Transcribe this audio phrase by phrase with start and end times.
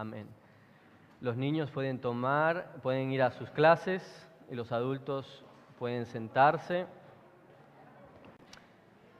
[0.00, 0.26] Amén.
[1.20, 4.00] Los niños pueden tomar, pueden ir a sus clases
[4.50, 5.44] y los adultos
[5.78, 6.86] pueden sentarse.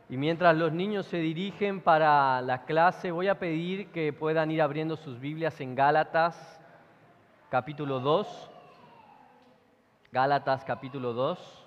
[0.09, 4.63] Y mientras los niños se dirigen para la clase, voy a pedir que puedan ir
[4.63, 6.59] abriendo sus Biblias en Gálatas,
[7.51, 8.51] capítulo 2.
[10.13, 11.60] Gálatas, capítulo 2.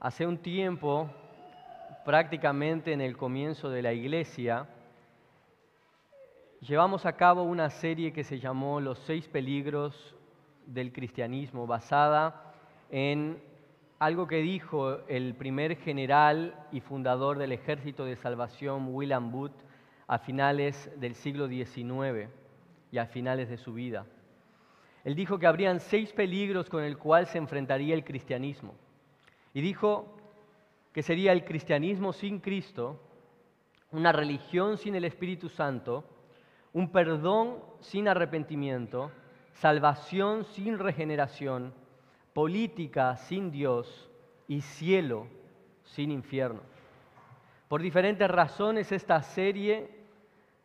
[0.00, 1.10] Hace un tiempo,
[2.04, 4.68] prácticamente en el comienzo de la iglesia,
[6.60, 10.14] llevamos a cabo una serie que se llamó Los seis peligros
[10.66, 12.54] del cristianismo, basada
[12.90, 13.42] en
[13.98, 19.64] algo que dijo el primer general y fundador del Ejército de Salvación, William Booth,
[20.06, 22.28] a finales del siglo XIX
[22.92, 24.06] y a finales de su vida.
[25.02, 28.76] Él dijo que habrían seis peligros con el cual se enfrentaría el cristianismo.
[29.58, 30.06] Y dijo
[30.92, 33.00] que sería el cristianismo sin Cristo,
[33.90, 36.04] una religión sin el Espíritu Santo,
[36.72, 39.10] un perdón sin arrepentimiento,
[39.54, 41.74] salvación sin regeneración,
[42.34, 44.08] política sin Dios
[44.46, 45.26] y cielo
[45.82, 46.60] sin infierno.
[47.66, 49.90] Por diferentes razones esta serie,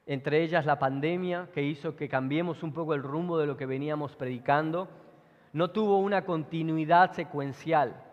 [0.06, 3.66] entre ellas la pandemia que hizo que cambiemos un poco el rumbo de lo que
[3.66, 4.88] veníamos predicando,
[5.52, 8.12] no tuvo una continuidad secuencial.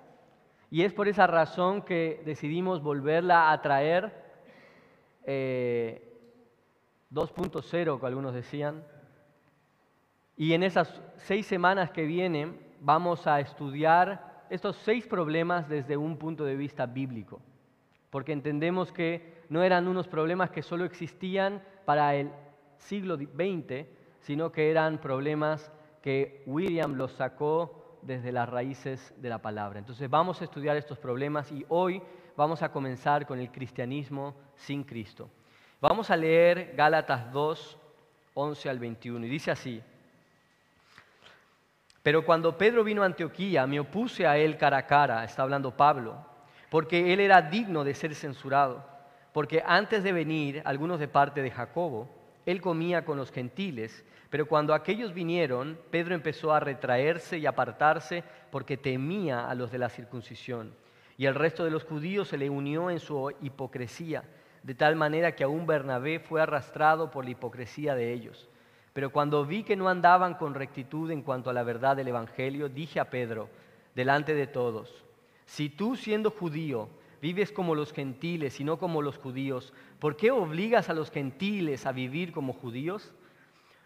[0.71, 4.13] Y es por esa razón que decidimos volverla a traer
[5.27, 8.85] 2.0, eh, como algunos decían.
[10.37, 16.17] Y en esas seis semanas que vienen vamos a estudiar estos seis problemas desde un
[16.17, 17.43] punto de vista bíblico,
[18.11, 22.31] porque entendemos que no eran unos problemas que solo existían para el
[22.79, 23.87] siglo XX,
[24.21, 29.79] sino que eran problemas que William los sacó desde las raíces de la palabra.
[29.79, 32.03] Entonces vamos a estudiar estos problemas y hoy
[32.37, 35.31] vamos a comenzar con el cristianismo sin Cristo.
[35.81, 37.79] Vamos a leer Gálatas 2,
[38.35, 39.83] 11 al 21 y dice así,
[42.03, 45.77] pero cuando Pedro vino a Antioquía me opuse a él cara a cara, está hablando
[45.77, 46.17] Pablo,
[46.71, 48.85] porque él era digno de ser censurado,
[49.33, 52.09] porque antes de venir algunos de parte de Jacobo,
[52.47, 58.23] él comía con los gentiles pero cuando aquellos vinieron, Pedro empezó a retraerse y apartarse
[58.53, 60.73] porque temía a los de la circuncisión.
[61.19, 64.23] Y el resto de los judíos se le unió en su hipocresía,
[64.63, 68.49] de tal manera que aún Bernabé fue arrastrado por la hipocresía de ellos.
[68.93, 72.69] Pero cuando vi que no andaban con rectitud en cuanto a la verdad del Evangelio,
[72.69, 73.49] dije a Pedro,
[73.95, 75.05] delante de todos,
[75.45, 76.89] si tú siendo judío
[77.21, 81.85] vives como los gentiles y no como los judíos, ¿por qué obligas a los gentiles
[81.85, 83.13] a vivir como judíos?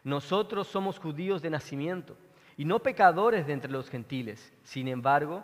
[0.04, 2.16] Nosotros somos judíos de nacimiento
[2.56, 4.52] y no pecadores de entre los gentiles.
[4.62, 5.42] Sin embargo,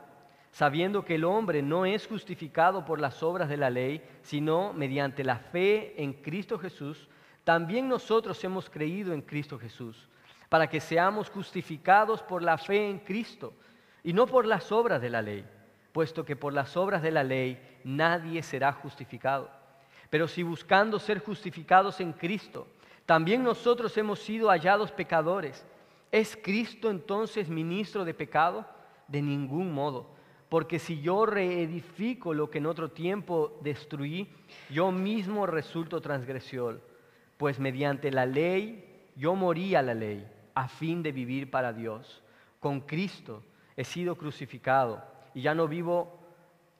[0.53, 5.25] sabiendo que el hombre no es justificado por las obras de la ley, sino mediante
[5.25, 7.09] la fe en Cristo Jesús,
[7.43, 10.09] también nosotros hemos creído en Cristo Jesús,
[10.50, 13.54] para que seamos justificados por la fe en Cristo
[14.03, 15.44] y no por las obras de la ley,
[15.92, 19.50] puesto que por las obras de la ley nadie será justificado.
[20.10, 22.66] Pero si buscando ser justificados en Cristo,
[23.10, 25.66] también nosotros hemos sido hallados pecadores.
[26.12, 28.65] ¿Es Cristo entonces ministro de pecado?
[29.09, 30.15] De ningún modo.
[30.48, 34.28] Porque si yo reedifico lo que en otro tiempo destruí,
[34.71, 36.81] yo mismo resulto transgresor.
[37.37, 42.22] Pues mediante la ley yo morí a la ley a fin de vivir para Dios.
[42.60, 43.42] Con Cristo
[43.77, 45.03] he sido crucificado
[45.34, 46.16] y ya no vivo,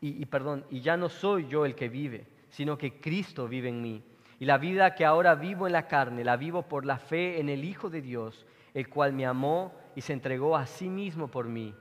[0.01, 3.71] y, y perdón, y ya no soy yo el que vive, sino que Cristo vive
[3.71, 4.05] en mí.
[4.41, 7.51] Y la vida que ahora vivo en la carne, la vivo por la fe en
[7.51, 11.47] el Hijo de Dios, el cual me amó y se entregó a sí mismo por
[11.47, 11.75] mí.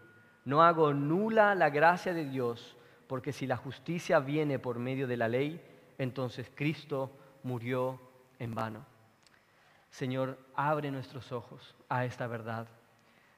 [0.43, 2.75] No hago nula la gracia de Dios,
[3.07, 5.61] porque si la justicia viene por medio de la ley,
[5.97, 7.09] entonces Cristo
[7.43, 7.97] murió
[8.39, 8.85] en vano.
[9.89, 12.67] Señor, abre nuestros ojos a esta verdad.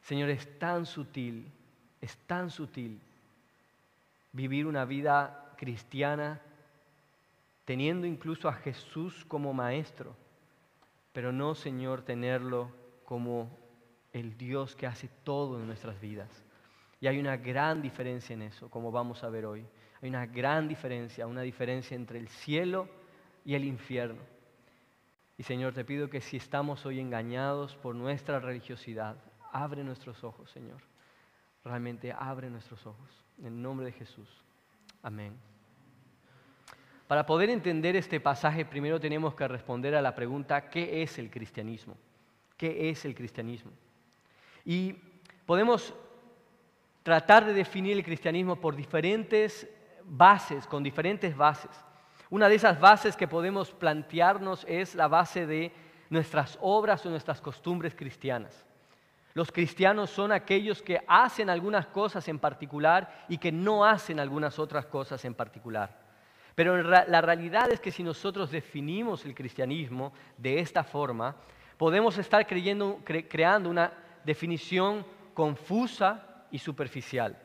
[0.02, 1.52] Señor, es tan sutil,
[2.02, 3.00] es tan sutil
[4.32, 6.42] vivir una vida cristiana
[7.72, 10.14] teniendo incluso a Jesús como maestro,
[11.14, 12.70] pero no, Señor, tenerlo
[13.06, 13.50] como
[14.12, 16.28] el Dios que hace todo en nuestras vidas.
[17.00, 19.66] Y hay una gran diferencia en eso, como vamos a ver hoy.
[20.02, 22.90] Hay una gran diferencia, una diferencia entre el cielo
[23.46, 24.20] y el infierno.
[25.38, 29.16] Y Señor, te pido que si estamos hoy engañados por nuestra religiosidad,
[29.54, 30.82] abre nuestros ojos, Señor.
[31.64, 33.24] Realmente abre nuestros ojos.
[33.40, 34.28] En el nombre de Jesús.
[35.02, 35.51] Amén.
[37.12, 41.30] Para poder entender este pasaje, primero tenemos que responder a la pregunta, ¿qué es el
[41.30, 41.98] cristianismo?
[42.56, 43.74] ¿Qué es el cristianismo?
[44.64, 44.94] Y
[45.46, 45.94] podemos
[47.04, 49.68] tratar de definir el cristianismo por diferentes
[50.06, 51.72] bases, con diferentes bases.
[52.30, 55.74] Una de esas bases que podemos plantearnos es la base de
[56.10, 58.66] nuestras obras o nuestras costumbres cristianas.
[59.34, 64.58] Los cristianos son aquellos que hacen algunas cosas en particular y que no hacen algunas
[64.60, 66.10] otras cosas en particular.
[66.56, 71.36] Pero la realidad es que si nosotros definimos el cristianismo de esta forma,
[71.78, 73.94] podemos estar creando una
[74.24, 77.38] definición confusa y superficial.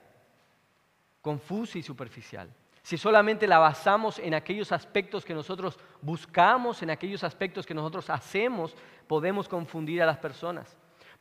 [1.22, 2.50] Confusa y superficial.
[2.82, 8.08] Si solamente la basamos en aquellos aspectos que nosotros buscamos, en aquellos aspectos que nosotros
[8.10, 8.76] hacemos,
[9.08, 10.76] podemos confundir a las personas.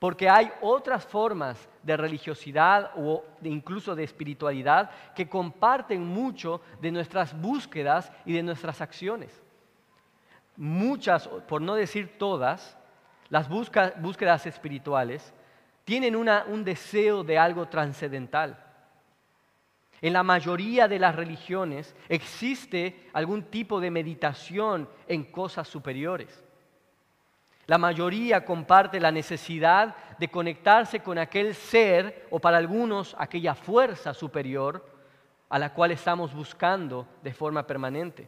[0.06, 7.36] Porque hay otras formas de religiosidad o incluso de espiritualidad que comparten mucho de nuestras
[7.42, 9.42] búsquedas y de nuestras acciones.
[10.58, 12.78] Muchas, por no decir todas,
[13.30, 15.34] las búsquedas espirituales
[15.86, 18.64] tienen un deseo de algo trascendental.
[20.04, 26.45] En la mayoría de las religiones existe algún tipo de meditación en cosas superiores.
[27.68, 34.14] La mayoría comparte la necesidad de conectarse con aquel ser o para algunos aquella fuerza
[34.14, 34.86] superior
[35.50, 38.28] a la cual estamos buscando de forma permanente.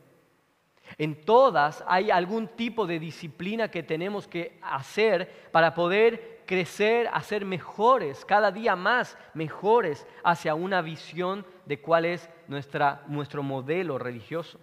[0.97, 7.45] En todas hay algún tipo de disciplina que tenemos que hacer para poder crecer, hacer
[7.45, 14.59] mejores, cada día más mejores hacia una visión de cuál es nuestro modelo religioso.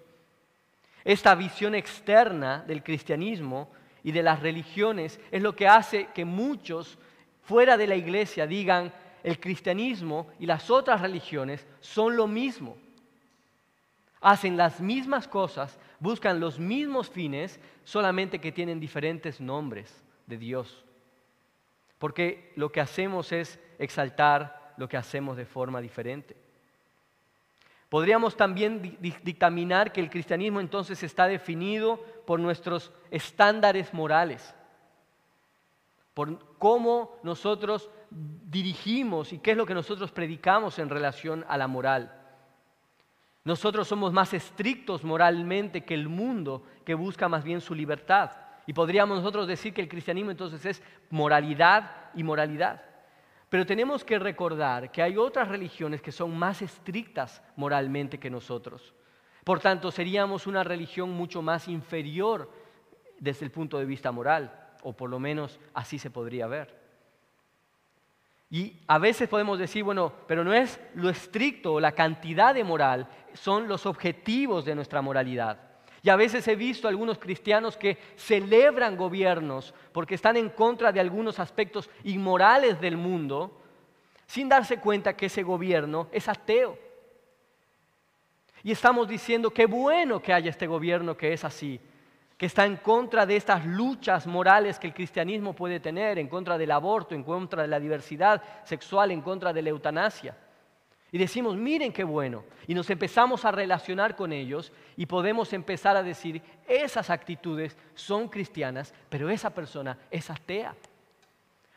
[1.04, 3.70] Esta visión externa del cristianismo
[4.04, 6.98] y de las religiones es lo que hace que muchos
[7.42, 8.92] fuera de la iglesia digan
[9.24, 12.76] el cristianismo y las otras religiones son lo mismo.
[14.20, 20.84] Hacen las mismas cosas, buscan los mismos fines, solamente que tienen diferentes nombres de Dios.
[21.98, 26.36] Porque lo que hacemos es exaltar lo que hacemos de forma diferente.
[27.94, 34.52] Podríamos también dictaminar que el cristianismo entonces está definido por nuestros estándares morales,
[36.12, 41.68] por cómo nosotros dirigimos y qué es lo que nosotros predicamos en relación a la
[41.68, 42.12] moral.
[43.44, 48.32] Nosotros somos más estrictos moralmente que el mundo que busca más bien su libertad.
[48.66, 52.93] Y podríamos nosotros decir que el cristianismo entonces es moralidad y moralidad.
[53.54, 58.92] Pero tenemos que recordar que hay otras religiones que son más estrictas moralmente que nosotros.
[59.44, 62.50] Por tanto, seríamos una religión mucho más inferior
[63.20, 66.76] desde el punto de vista moral, o por lo menos así se podría ver.
[68.50, 72.64] Y a veces podemos decir, bueno, pero no es lo estricto o la cantidad de
[72.64, 75.73] moral, son los objetivos de nuestra moralidad.
[76.04, 81.00] Y a veces he visto algunos cristianos que celebran gobiernos porque están en contra de
[81.00, 83.58] algunos aspectos inmorales del mundo,
[84.26, 86.78] sin darse cuenta que ese gobierno es ateo.
[88.62, 91.80] Y estamos diciendo qué bueno que haya este gobierno que es así,
[92.36, 96.58] que está en contra de estas luchas morales que el cristianismo puede tener, en contra
[96.58, 100.36] del aborto, en contra de la diversidad sexual, en contra de la eutanasia.
[101.14, 102.42] Y decimos, miren qué bueno.
[102.66, 108.28] Y nos empezamos a relacionar con ellos y podemos empezar a decir, esas actitudes son
[108.28, 110.74] cristianas, pero esa persona es atea.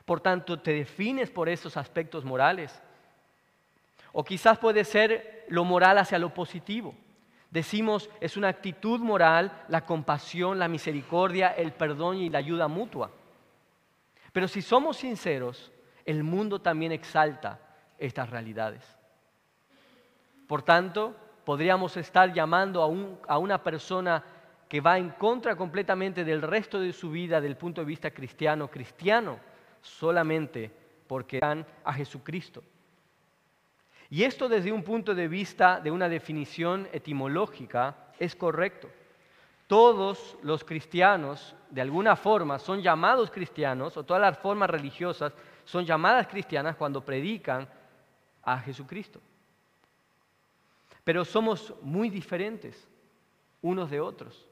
[0.05, 2.81] Por tanto, te defines por esos aspectos morales.
[4.11, 6.95] O quizás puede ser lo moral hacia lo positivo.
[7.51, 13.11] Decimos, es una actitud moral la compasión, la misericordia, el perdón y la ayuda mutua.
[14.33, 15.71] Pero si somos sinceros,
[16.05, 17.59] el mundo también exalta
[17.99, 18.96] estas realidades.
[20.47, 21.13] Por tanto,
[21.43, 22.81] podríamos estar llamando
[23.27, 24.23] a, una persona
[24.67, 28.69] que va en contra completamente del resto de su vida del punto de vista cristiano,
[28.69, 29.39] cristiano,
[29.81, 30.71] solamente
[31.05, 32.63] porque dan a Jesucristo.
[34.09, 38.89] Y esto desde un punto de vista de una definición etimológica es correcto.
[39.67, 45.33] Todos los cristianos, de alguna forma, son llamados cristianos, o todas las formas religiosas
[45.65, 47.67] son llamadas cristianas cuando predican
[48.43, 49.19] a Jesucristo
[51.07, 52.85] pero somos muy diferentes
[53.61, 54.45] unos de otros,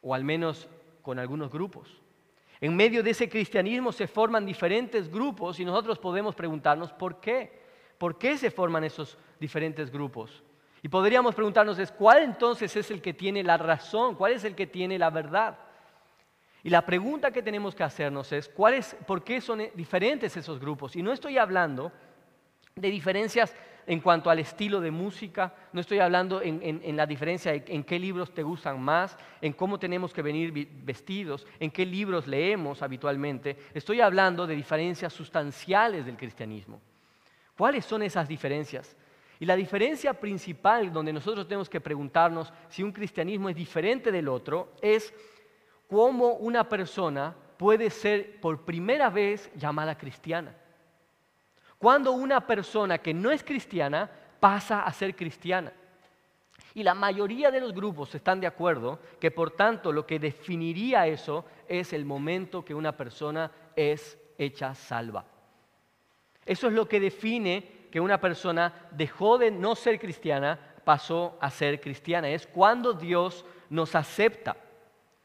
[0.00, 0.66] o al menos
[1.02, 2.00] con algunos grupos.
[2.62, 7.60] En medio de ese cristianismo se forman diferentes grupos y nosotros podemos preguntarnos por qué.
[7.98, 10.42] ¿Por qué se forman esos diferentes grupos?
[10.80, 14.14] Y podríamos preguntarnos, ¿cuál entonces es el que tiene la razón?
[14.14, 15.58] ¿Cuál es el que tiene la verdad?
[16.62, 20.96] Y la pregunta que tenemos que hacernos es, ¿cuál ¿por qué son diferentes esos grupos?
[20.96, 21.92] Y no estoy hablando
[22.74, 23.54] de diferencias
[23.86, 28.32] en cuanto al estilo de música, no estoy hablando en, la diferencia en qué libros
[28.32, 34.00] te gustan más, en cómo tenemos que venir vestidos, en qué libros leemos habitualmente, estoy
[34.00, 36.80] hablando de diferencias sustanciales del cristianismo.
[37.56, 38.96] ¿Cuáles son esas diferencias?
[39.38, 44.28] Y la diferencia principal donde nosotros tenemos que preguntarnos si un cristianismo es diferente del
[44.28, 45.12] otro es
[45.88, 50.54] cómo una persona puede ser por primera vez llamada cristiana.
[51.84, 54.10] Cuando una persona que no es cristiana
[54.40, 55.70] pasa a ser cristiana.
[56.72, 61.06] Y la mayoría de los grupos están de acuerdo que por tanto lo que definiría
[61.06, 65.26] eso es el momento que una persona es hecha salva.
[66.46, 71.50] Eso es lo que define que una persona dejó de no ser cristiana, pasó a
[71.50, 72.30] ser cristiana.
[72.30, 74.56] Es cuando Dios nos acepta,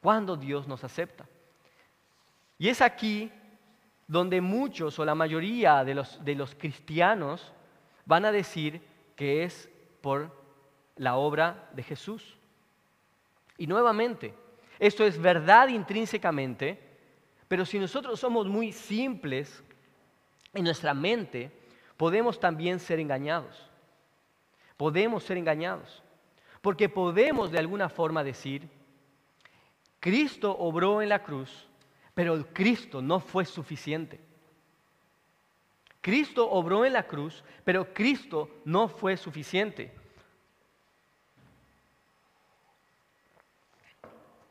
[0.01, 1.25] cuando Dios nos acepta.
[2.57, 3.31] Y es aquí
[4.09, 7.53] donde muchos o la mayoría de los, de los cristianos
[8.05, 8.81] van a decir
[9.15, 9.69] que es
[10.01, 10.35] por
[10.95, 12.35] la obra de Jesús.
[13.59, 14.33] Y nuevamente,
[14.79, 16.79] esto es verdad intrínsecamente,
[17.47, 19.63] pero si nosotros somos muy simples
[20.55, 21.51] en nuestra mente,
[21.95, 23.69] podemos también ser engañados.
[24.75, 26.01] Podemos ser engañados.
[26.63, 28.67] Porque podemos de alguna forma decir,
[29.99, 31.68] Cristo obró en la cruz,
[32.19, 34.19] pero Cristo no fue suficiente.
[36.01, 39.93] Cristo obró en la cruz, pero Cristo no fue suficiente.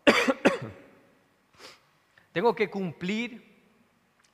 [2.33, 3.45] Tengo que cumplir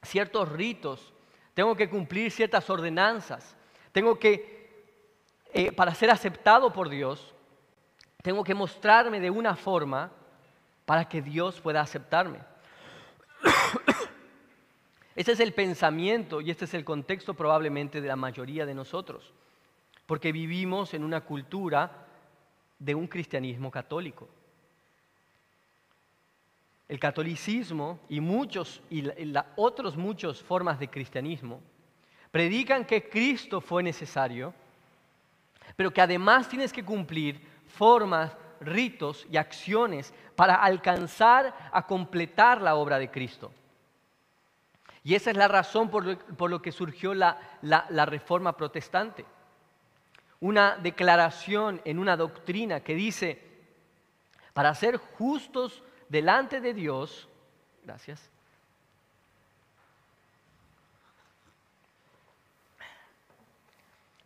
[0.00, 1.12] ciertos ritos,
[1.54, 3.56] tengo que cumplir ciertas ordenanzas,
[3.90, 4.94] tengo que,
[5.52, 7.34] eh, para ser aceptado por Dios,
[8.22, 10.12] tengo que mostrarme de una forma
[10.86, 12.53] para que Dios pueda aceptarme.
[15.16, 19.32] Ese es el pensamiento y este es el contexto probablemente de la mayoría de nosotros,
[20.06, 22.06] porque vivimos en una cultura
[22.78, 24.28] de un cristianismo católico.
[26.88, 29.04] El catolicismo y muchos y
[29.56, 31.60] otros muchas formas de cristianismo
[32.30, 34.52] predican que Cristo fue necesario,
[35.76, 42.74] pero que además tienes que cumplir formas, ritos y acciones para alcanzar a completar la
[42.74, 43.52] obra de Cristo.
[45.02, 49.24] Y esa es la razón por lo, que surgió la, la reforma protestante.
[50.40, 53.42] Una declaración en una doctrina que dice,
[54.54, 57.28] para ser justos delante de Dios,
[57.84, 58.30] gracias,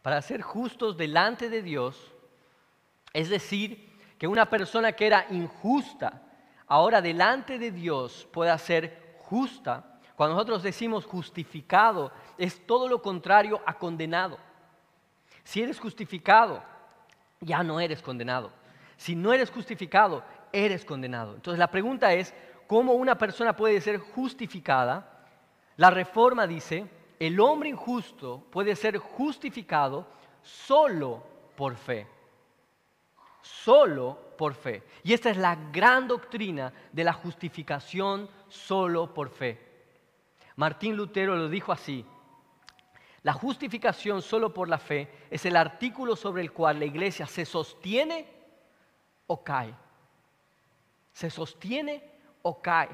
[0.03, 2.13] para ser justos delante de Dios,
[3.13, 3.88] es decir,
[4.19, 6.23] que una persona que era injusta,
[6.67, 13.61] ahora delante de Dios pueda ser justa, cuando nosotros decimos justificado, es todo lo contrario
[13.65, 14.39] a condenado.
[15.45, 16.63] Si eres justificado,
[17.41, 18.51] ya no eres condenado.
[18.97, 21.35] Si no eres justificado, eres condenado.
[21.37, 22.35] Entonces la pregunta es,
[22.67, 25.25] ¿cómo una persona puede ser justificada?
[25.77, 30.07] La reforma dice, el hombre injusto puede ser justificado
[30.43, 31.23] solo
[31.57, 32.09] por fe.
[33.43, 34.83] Solo por fe.
[35.03, 39.61] Y esta es la gran doctrina de la justificación solo por fe.
[40.57, 42.05] Martín Lutero lo dijo así.
[43.23, 47.45] La justificación solo por la fe es el artículo sobre el cual la iglesia se
[47.45, 48.27] sostiene
[49.27, 49.75] o cae.
[51.13, 52.03] Se sostiene
[52.43, 52.89] o cae.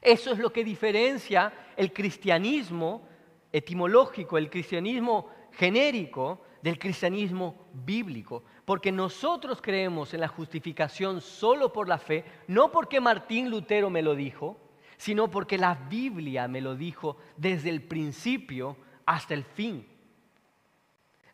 [0.00, 3.08] Eso es lo que diferencia el cristianismo
[3.52, 8.44] etimológico, el cristianismo genérico del cristianismo bíblico.
[8.64, 14.02] Porque nosotros creemos en la justificación solo por la fe, no porque Martín Lutero me
[14.02, 14.56] lo dijo,
[14.96, 19.86] sino porque la Biblia me lo dijo desde el principio hasta el fin.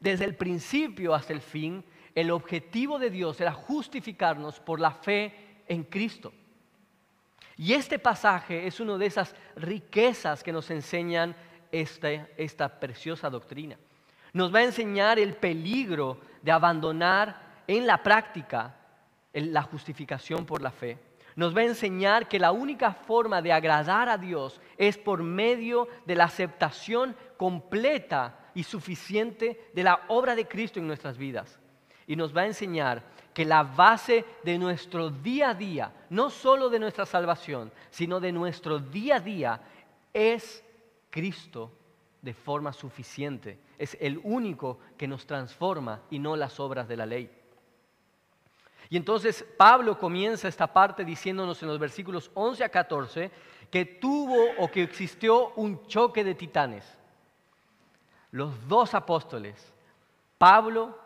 [0.00, 5.62] Desde el principio hasta el fin, el objetivo de Dios era justificarnos por la fe
[5.68, 6.32] en Cristo.
[7.56, 11.36] Y este pasaje es una de esas riquezas que nos enseñan
[11.70, 13.76] esta, esta preciosa doctrina.
[14.32, 18.74] Nos va a enseñar el peligro de abandonar en la práctica
[19.32, 20.98] la justificación por la fe
[21.38, 25.86] nos va a enseñar que la única forma de agradar a Dios es por medio
[26.04, 31.60] de la aceptación completa y suficiente de la obra de Cristo en nuestras vidas.
[32.08, 36.68] Y nos va a enseñar que la base de nuestro día a día, no solo
[36.68, 39.60] de nuestra salvación, sino de nuestro día a día,
[40.12, 40.64] es
[41.08, 41.70] Cristo
[42.22, 43.58] de forma suficiente.
[43.78, 47.30] Es el único que nos transforma y no las obras de la ley.
[48.90, 53.30] Y entonces Pablo comienza esta parte diciéndonos en los versículos 11 a 14
[53.70, 56.84] que tuvo o que existió un choque de titanes.
[58.30, 59.72] Los dos apóstoles,
[60.38, 60.98] Pablo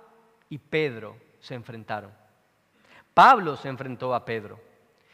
[0.48, 2.12] y Pedro, se enfrentaron.
[3.14, 4.60] Pablo se enfrentó a Pedro.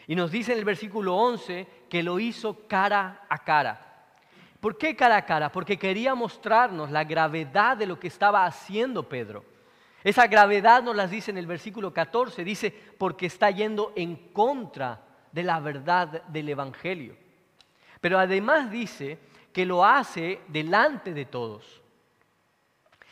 [0.06, 3.87] Y nos dice en el versículo 11 que lo hizo cara a cara.
[4.60, 5.52] ¿Por qué cara a cara?
[5.52, 9.44] Porque quería mostrarnos la gravedad de lo que estaba haciendo Pedro.
[10.02, 15.00] Esa gravedad nos las dice en el versículo 14, dice, porque está yendo en contra
[15.32, 17.16] de la verdad del Evangelio.
[18.00, 19.18] Pero además dice
[19.52, 21.82] que lo hace delante de todos.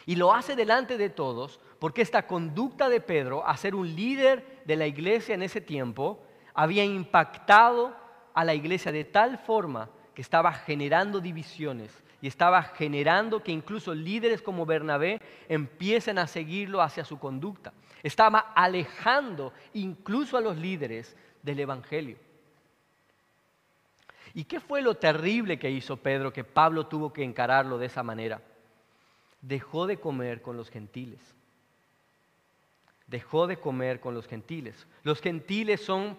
[0.05, 4.63] Y lo hace delante de todos porque esta conducta de Pedro a ser un líder
[4.65, 6.23] de la iglesia en ese tiempo
[6.55, 7.95] había impactado
[8.33, 11.93] a la iglesia de tal forma que estaba generando divisiones
[12.23, 17.75] y estaba generando que incluso líderes como Bernabé empiecen a seguirlo hacia su conducta.
[18.03, 22.17] Estaba alejando incluso a los líderes del Evangelio.
[24.33, 28.03] ¿Y qué fue lo terrible que hizo Pedro que Pablo tuvo que encararlo de esa
[28.03, 28.41] manera?
[29.43, 31.21] Dejó de comer con los gentiles.
[33.07, 34.87] Dejó de comer con los gentiles.
[35.03, 36.19] Los gentiles son,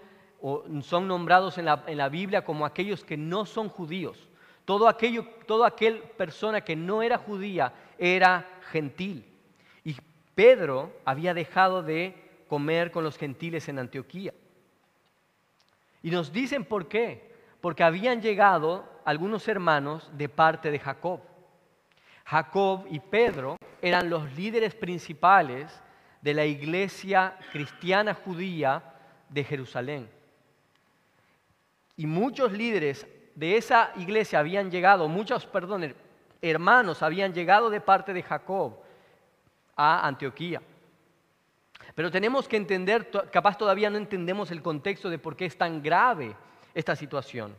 [0.82, 4.28] son nombrados en la, Biblia como aquellos que no son judíos.
[4.66, 9.26] Todo aquello, toda aquel persona que no era judía era gentil.
[9.84, 9.96] Y
[10.36, 12.16] Pedro había dejado de
[12.48, 14.34] comer con los gentiles en Antioquía.
[16.04, 17.28] Y nos dicen por qué
[17.62, 21.22] porque habían llegado algunos hermanos de parte de Jacob.
[22.26, 25.82] Jacob y Pedro eran los líderes principales
[26.22, 28.84] de la iglesia cristiana judía
[29.30, 30.17] de Jerusalén.
[31.98, 35.94] Y muchos líderes de esa iglesia habían llegado, muchos, perdón,
[36.42, 38.78] hermanos habían llegado de parte de Jacob
[39.76, 40.62] a Antioquía.
[41.96, 45.82] Pero tenemos que entender, capaz todavía no entendemos el contexto de por qué es tan
[45.82, 46.36] grave
[46.76, 47.56] esta situación.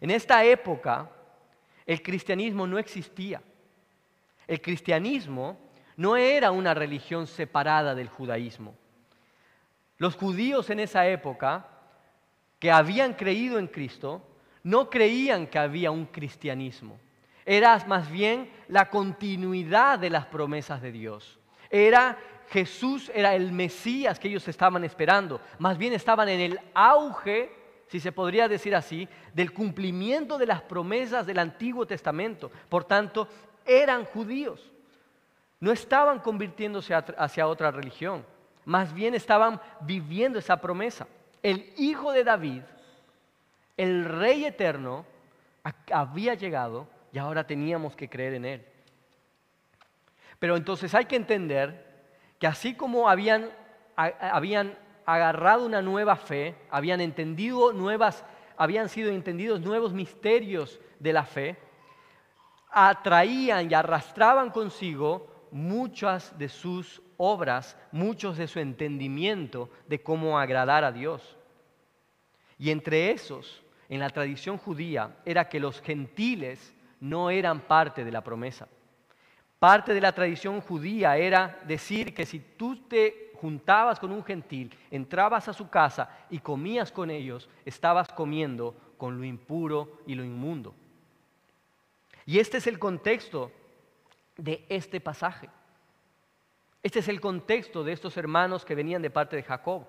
[0.00, 1.10] En esta época,
[1.86, 3.42] el cristianismo no existía.
[4.46, 5.58] El cristianismo
[5.96, 8.74] no era una religión separada del judaísmo.
[9.96, 11.66] Los judíos en esa época,
[12.60, 14.22] que habían creído en Cristo,
[14.62, 16.96] no creían que había un cristianismo.
[17.44, 21.40] Era más bien la continuidad de las promesas de Dios.
[21.68, 22.16] Era
[22.50, 25.40] Jesús, era el Mesías que ellos estaban esperando.
[25.58, 27.58] Más bien estaban en el auge
[27.90, 32.48] si se podría decir así, del cumplimiento de las promesas del Antiguo Testamento.
[32.68, 33.26] Por tanto,
[33.66, 34.70] eran judíos.
[35.58, 38.24] No estaban convirtiéndose hacia otra religión,
[38.64, 41.08] más bien estaban viviendo esa promesa.
[41.42, 42.62] El hijo de David,
[43.76, 45.06] el rey eterno,
[45.92, 48.66] había llegado y ahora teníamos que creer en él.
[50.38, 51.86] Pero entonces hay que entender
[52.38, 53.50] que así como habían,
[53.96, 58.24] habían agarrado una nueva fe, habían entendido nuevas,
[58.56, 61.56] habían sido entendidos nuevos misterios de la fe,
[62.70, 70.84] atraían y arrastraban consigo muchas de sus obras, muchos de su entendimiento de cómo agradar
[70.84, 71.36] a Dios.
[72.58, 78.12] Y entre esos, en la tradición judía, era que los gentiles no eran parte de
[78.12, 78.68] la promesa.
[79.58, 84.74] Parte de la tradición judía era decir que si tú te juntabas con un gentil,
[84.90, 90.24] entrabas a su casa y comías con ellos, estabas comiendo con lo impuro y lo
[90.24, 90.74] inmundo.
[92.26, 93.50] Y este es el contexto
[94.40, 95.48] de este pasaje.
[96.82, 99.86] Este es el contexto de estos hermanos que venían de parte de Jacob.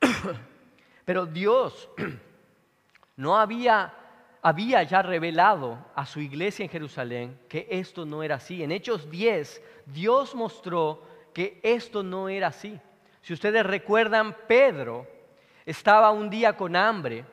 [1.04, 1.88] Pero Dios
[3.16, 3.92] no había,
[4.40, 8.62] había ya revelado a su iglesia en Jerusalén que esto no era así.
[8.62, 12.80] En Hechos 10, Dios mostró que esto no era así.
[13.22, 15.06] Si ustedes recuerdan, Pedro
[15.66, 17.24] estaba un día con hambre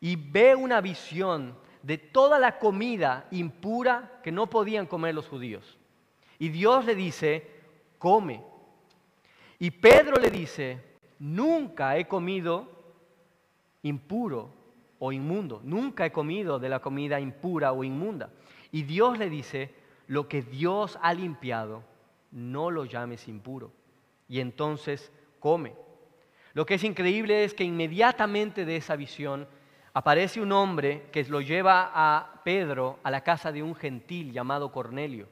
[0.00, 5.78] y ve una visión de toda la comida impura que no podían comer los judíos.
[6.38, 7.46] Y Dios le dice,
[7.98, 8.42] come.
[9.58, 10.82] Y Pedro le dice,
[11.18, 12.68] nunca he comido
[13.82, 14.50] impuro
[14.98, 18.30] o inmundo, nunca he comido de la comida impura o inmunda.
[18.70, 19.74] Y Dios le dice,
[20.06, 21.82] lo que Dios ha limpiado,
[22.30, 23.72] no lo llames impuro.
[24.28, 25.74] Y entonces come.
[26.54, 29.46] Lo que es increíble es que inmediatamente de esa visión
[29.94, 34.72] aparece un hombre que lo lleva a Pedro a la casa de un gentil llamado
[34.72, 35.28] Cornelio.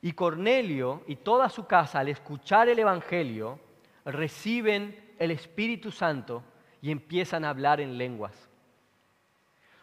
[0.00, 3.58] Y Cornelio y toda su casa al escuchar el Evangelio
[4.04, 6.42] reciben el Espíritu Santo
[6.80, 8.48] y empiezan a hablar en lenguas.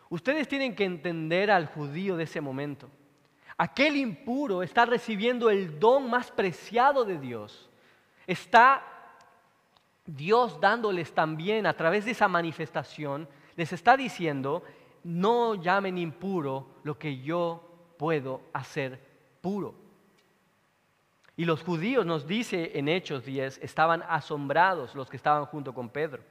[0.09, 2.89] Ustedes tienen que entender al judío de ese momento.
[3.57, 7.69] Aquel impuro está recibiendo el don más preciado de Dios.
[8.27, 8.83] Está
[10.05, 14.63] Dios dándoles también a través de esa manifestación, les está diciendo,
[15.03, 18.99] no llamen impuro lo que yo puedo hacer
[19.41, 19.75] puro.
[21.37, 25.89] Y los judíos, nos dice en Hechos 10, estaban asombrados los que estaban junto con
[25.89, 26.23] Pedro.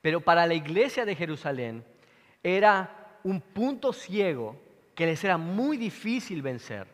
[0.00, 1.84] Pero para la iglesia de Jerusalén
[2.42, 4.56] era un punto ciego
[4.94, 6.86] que les era muy difícil vencer.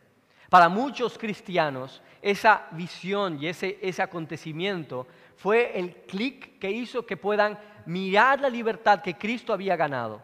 [0.51, 5.07] Para muchos cristianos, esa visión y ese, ese acontecimiento
[5.37, 10.23] fue el clic que hizo que puedan mirar la libertad que Cristo había ganado,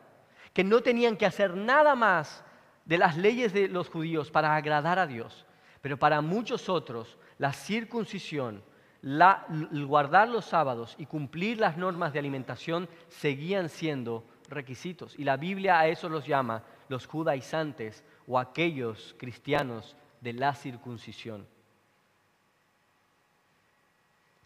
[0.53, 2.45] que no tenían que hacer nada más
[2.85, 5.47] de las leyes de los judíos para agradar a Dios.
[5.81, 8.63] Pero para muchos otros, la circuncisión,
[9.03, 15.19] el guardar los sábados y cumplir las normas de alimentación seguían siendo requisitos.
[15.19, 21.47] Y la Biblia a eso los llama los judaizantes o aquellos cristianos de la circuncisión.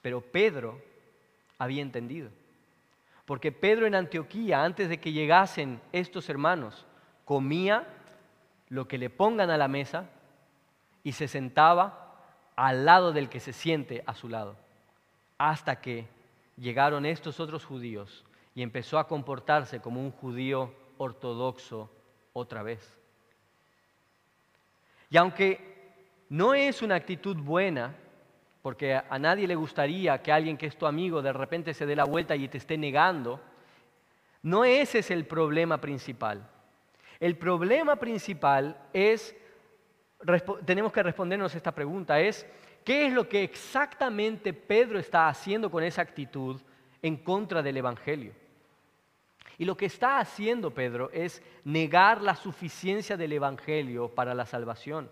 [0.02, 0.80] Pero Pedro
[1.58, 2.30] había entendido.
[3.24, 6.86] Porque Pedro en Antioquía, antes de que llegasen estos hermanos,
[7.24, 7.86] comía
[8.68, 10.10] lo que le pongan a la mesa
[11.02, 12.04] y se sentaba
[12.56, 14.56] al lado del que se siente a su lado,
[15.38, 16.06] hasta que
[16.56, 21.90] llegaron estos otros judíos y empezó a comportarse como un judío ortodoxo
[22.32, 22.98] otra vez.
[25.10, 25.92] Y aunque
[26.28, 27.94] no es una actitud buena,
[28.64, 31.94] porque a nadie le gustaría que alguien que es tu amigo de repente se dé
[31.94, 33.38] la vuelta y te esté negando,
[34.40, 36.48] no ese es el problema principal.
[37.20, 39.36] El problema principal es,
[40.64, 42.46] tenemos que respondernos esta pregunta, es,
[42.82, 46.58] ¿qué es lo que exactamente Pedro está haciendo con esa actitud
[47.02, 48.32] en contra del Evangelio?
[49.58, 55.10] Y lo que está haciendo Pedro es negar la suficiencia del Evangelio para la salvación.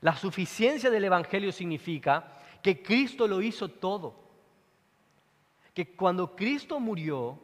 [0.00, 4.14] La suficiencia del Evangelio significa que Cristo lo hizo todo.
[5.74, 7.38] Que cuando Cristo murió,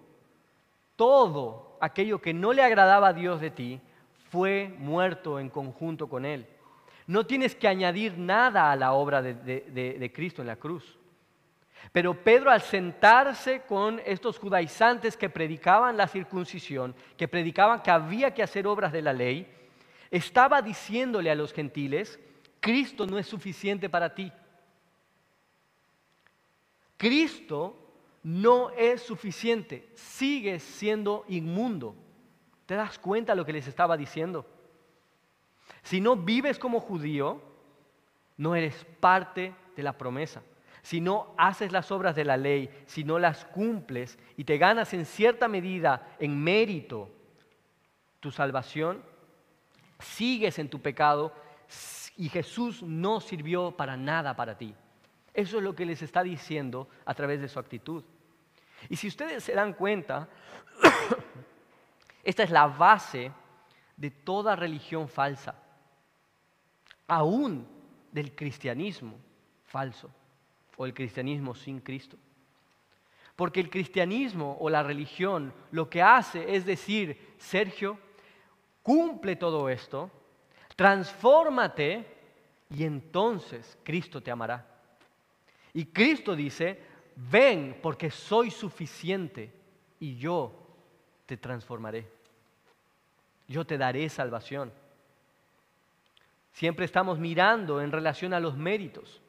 [0.96, 3.80] todo aquello que no le agradaba a Dios de ti
[4.30, 6.46] fue muerto en conjunto con Él.
[7.06, 10.98] No tienes que añadir nada a la obra de, Cristo en la cruz.
[11.92, 18.32] Pero Pedro al sentarse con estos judaizantes que predicaban la circuncisión, que predicaban que había
[18.32, 19.46] que hacer obras de la ley,
[20.10, 22.18] estaba diciéndole a los gentiles,
[22.64, 24.32] Cristo no es suficiente para ti.
[26.96, 27.76] Cristo
[28.22, 31.94] no es suficiente, sigues siendo inmundo.
[32.64, 34.46] ¿Te das cuenta lo que les estaba diciendo?
[35.82, 37.42] Si no vives como judío,
[38.38, 40.42] no eres parte de la promesa.
[40.80, 44.94] Si no haces las obras de la ley, si no las cumples y te ganas
[44.94, 47.10] en cierta medida, en mérito,
[48.20, 49.02] tu salvación,
[49.98, 51.44] sigues en tu pecado
[52.16, 54.74] y Jesús no sirvió para nada para ti.
[55.32, 58.04] Eso es lo que les está diciendo a través de su actitud.
[58.88, 60.28] Y si ustedes se dan cuenta,
[62.24, 63.32] esta es la base
[63.96, 65.56] de toda religión falsa,
[67.08, 67.66] aún
[68.12, 69.18] del cristianismo
[69.66, 70.10] falso
[70.76, 72.16] o el cristianismo sin Cristo.
[73.34, 77.98] Porque el cristianismo o la religión lo que hace es decir, Sergio,
[78.82, 80.10] cumple todo esto,
[80.76, 82.06] transfórmate
[82.70, 84.66] y entonces Cristo te amará.
[85.72, 86.80] Y Cristo dice,
[87.16, 89.52] ven porque soy suficiente
[90.00, 90.52] y yo
[91.26, 92.06] te transformaré.
[93.48, 94.72] Yo te daré salvación.
[96.52, 99.20] Siempre estamos mirando en relación a los méritos.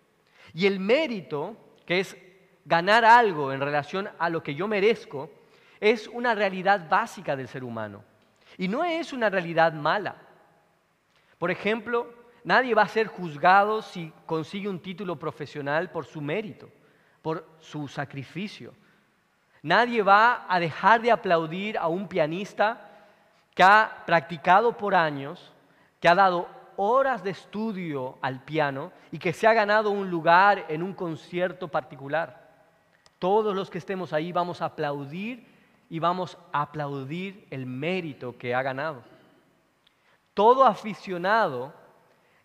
[0.53, 2.15] Y el mérito, que es
[2.63, 5.31] ganar algo en relación a lo que yo merezco,
[5.79, 8.03] es una realidad básica del ser humano.
[8.57, 10.15] Y no es una realidad mala.
[11.45, 12.07] Por ejemplo,
[12.43, 16.67] nadie va a ser juzgado si consigue un título profesional por su mérito
[17.21, 18.73] por su sacrificio.
[19.61, 22.81] Nadie va a dejar de aplaudir a un pianista
[23.53, 25.53] que ha practicado por años,
[25.99, 30.65] que ha dado horas de estudio al piano y que se ha ganado un lugar
[30.67, 32.41] en un concierto particular.
[33.19, 35.45] Todos los que estemos ahí vamos a aplaudir
[35.91, 39.03] y vamos a aplaudir el mérito que ha ganado.
[40.35, 41.73] Todo aficionado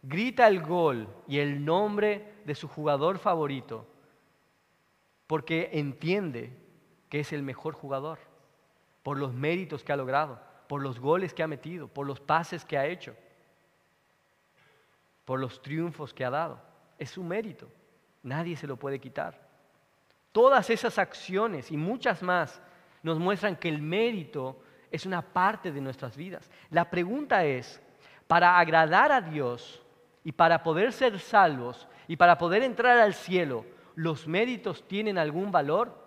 [0.02, 3.86] grita el gol y el nombre de su jugador favorito
[5.30, 6.52] porque entiende
[7.08, 8.18] que es el mejor jugador,
[9.04, 12.64] por los méritos que ha logrado, por los goles que ha metido, por los pases
[12.64, 13.14] que ha hecho,
[15.24, 16.60] por los triunfos que ha dado.
[16.98, 17.68] Es su mérito,
[18.24, 19.40] nadie se lo puede quitar.
[20.32, 22.60] Todas esas acciones y muchas más
[23.04, 26.50] nos muestran que el mérito es una parte de nuestras vidas.
[26.70, 27.80] La pregunta es,
[28.26, 29.82] para agradar a Dios
[30.24, 35.50] y para poder ser salvos y para poder entrar al cielo, ¿los méritos tienen algún
[35.50, 36.00] valor?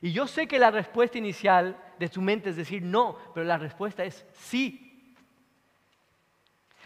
[0.00, 3.58] Y yo sé que la respuesta inicial de su mente es decir no, pero la
[3.58, 5.14] respuesta es sí.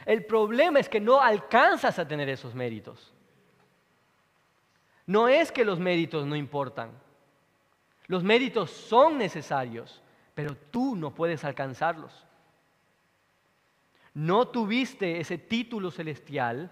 [0.04, 3.12] El problema es que no alcanzas a tener esos méritos.
[5.06, 6.90] No es que los méritos no importan.
[8.06, 10.02] Los méritos son necesarios,
[10.36, 12.26] pero tú no puedes alcanzarlos.
[14.12, 16.70] No tuviste ese título celestial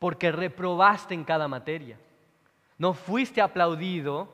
[0.00, 1.96] porque reprobaste en cada materia.
[2.76, 4.28] No fuiste aplaudido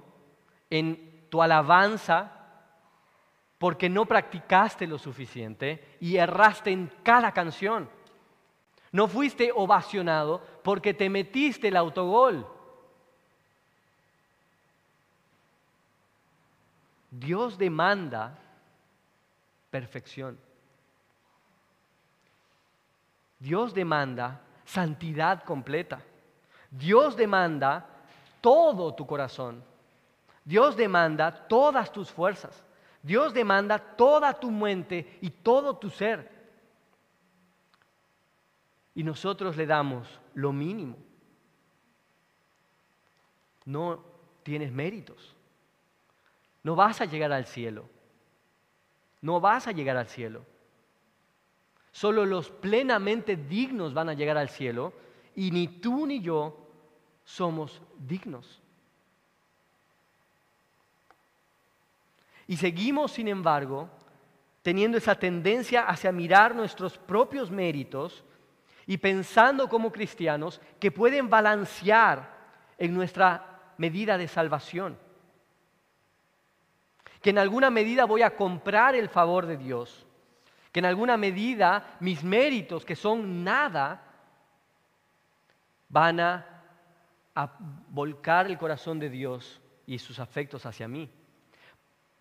[0.70, 2.32] en tu alabanza
[3.58, 7.90] porque no practicaste lo suficiente y erraste en cada canción.
[8.92, 12.46] No fuiste ovacionado porque te metiste el autogol.
[17.12, 18.38] Dios demanda
[19.70, 20.38] perfección.
[23.38, 26.00] Dios demanda santidad completa.
[26.70, 27.86] Dios demanda
[28.40, 29.62] todo tu corazón.
[30.42, 32.64] Dios demanda todas tus fuerzas.
[33.02, 36.30] Dios demanda toda tu mente y todo tu ser.
[38.94, 40.96] Y nosotros le damos lo mínimo.
[43.66, 44.02] No
[44.42, 45.36] tienes méritos.
[46.62, 47.88] No vas a llegar al cielo.
[49.20, 50.44] No vas a llegar al cielo.
[51.90, 54.92] Solo los plenamente dignos van a llegar al cielo
[55.34, 56.56] y ni tú ni yo
[57.24, 58.60] somos dignos.
[62.46, 63.88] Y seguimos, sin embargo,
[64.62, 68.24] teniendo esa tendencia hacia mirar nuestros propios méritos
[68.86, 72.32] y pensando como cristianos que pueden balancear
[72.78, 74.96] en nuestra medida de salvación
[77.22, 80.04] que en alguna medida voy a comprar el favor de Dios,
[80.72, 84.02] que en alguna medida mis méritos, que son nada,
[85.88, 86.48] van a,
[87.88, 91.08] volcar el corazón de Dios y sus afectos hacia mí.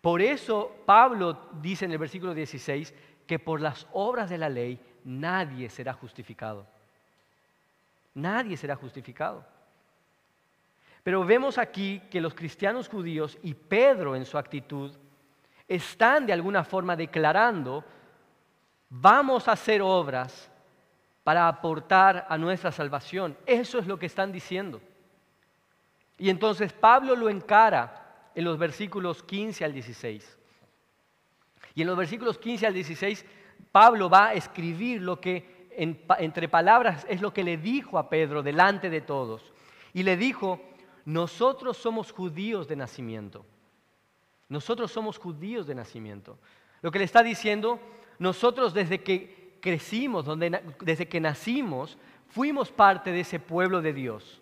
[0.00, 2.94] Por eso Pablo dice en el versículo 16
[3.26, 6.66] que por las obras de la ley nadie será justificado.
[8.14, 9.44] Nadie será justificado.
[11.02, 14.92] Pero vemos aquí que los cristianos judíos y Pedro en su actitud
[15.66, 17.84] están de alguna forma declarando,
[18.88, 20.50] vamos a hacer obras
[21.24, 23.36] para aportar a nuestra salvación.
[23.46, 24.80] Eso es lo que están diciendo.
[26.18, 30.38] Y entonces Pablo lo encara en los versículos 15 al 16.
[31.74, 33.24] Y en los versículos 15 al 16,
[33.70, 38.42] Pablo va a escribir lo que entre palabras es lo que le dijo a Pedro
[38.42, 39.52] delante de todos.
[39.94, 40.60] Y le dijo,
[41.04, 43.44] nosotros somos judíos de nacimiento.
[44.48, 46.38] Nosotros somos judíos de nacimiento.
[46.82, 47.80] Lo que le está diciendo,
[48.18, 50.26] nosotros desde que crecimos,
[50.80, 51.96] desde que nacimos,
[52.28, 54.40] fuimos parte de ese pueblo de Dios.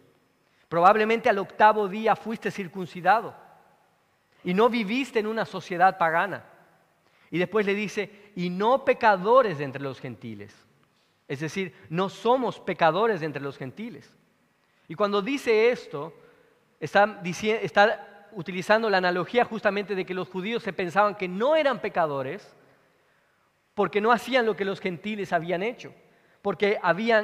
[0.69, 3.35] Probablemente al octavo día fuiste circuncidado
[4.45, 6.45] y no viviste en una sociedad pagana.
[7.31, 10.55] Y después le dice, y no pecadores de entre los gentiles.
[11.29, 14.13] Es decir, no somos pecadores de entre los gentiles.
[14.89, 16.13] Y cuando dice esto,
[16.81, 21.81] está, está utilizando la analogía justamente de que los judíos se pensaban que no eran
[21.81, 22.57] pecadores
[23.75, 25.95] porque no hacían lo que los gentiles habían hecho,
[26.43, 26.79] porque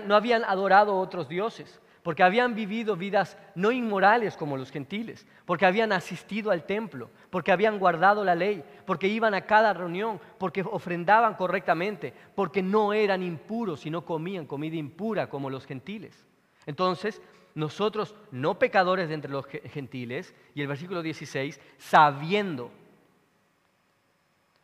[0.05, 5.67] no habían adorado otros dioses, porque habían vivido vidas no inmorales como los gentiles, porque
[5.67, 10.63] habían asistido al templo, porque habían guardado la ley, porque iban a cada reunión, porque
[10.63, 16.25] ofrendaban correctamente, porque no eran impuros y no comían comida impura como los gentiles.
[16.65, 17.21] Entonces,
[17.57, 22.71] nosotros no pecadores de entre los gentiles, y el versículo 16, sabiendo.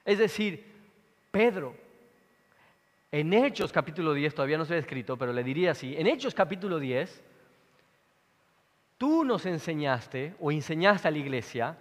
[0.04, 0.62] Es decir,
[1.30, 1.74] Pedro,
[3.10, 6.34] en Hechos capítulo 10, todavía no se ha escrito, pero le diría así, en Hechos
[6.34, 7.22] capítulo 10,
[8.98, 11.78] tú nos enseñaste o enseñaste a la iglesia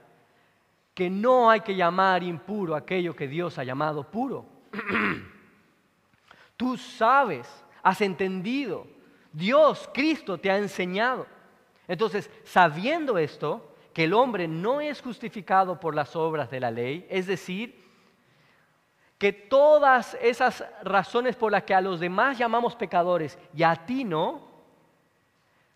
[0.93, 4.45] que no hay que llamar impuro aquello que Dios ha llamado puro.
[6.56, 7.50] tú sabes,
[7.84, 8.88] has entendido
[9.31, 11.25] Dios, Cristo, te ha enseñado.
[11.87, 17.05] Entonces, sabiendo esto, que el hombre no es justificado por las obras de la ley,
[17.09, 17.81] es decir,
[19.17, 24.03] que todas esas razones por las que a los demás llamamos pecadores y a ti
[24.03, 24.49] no,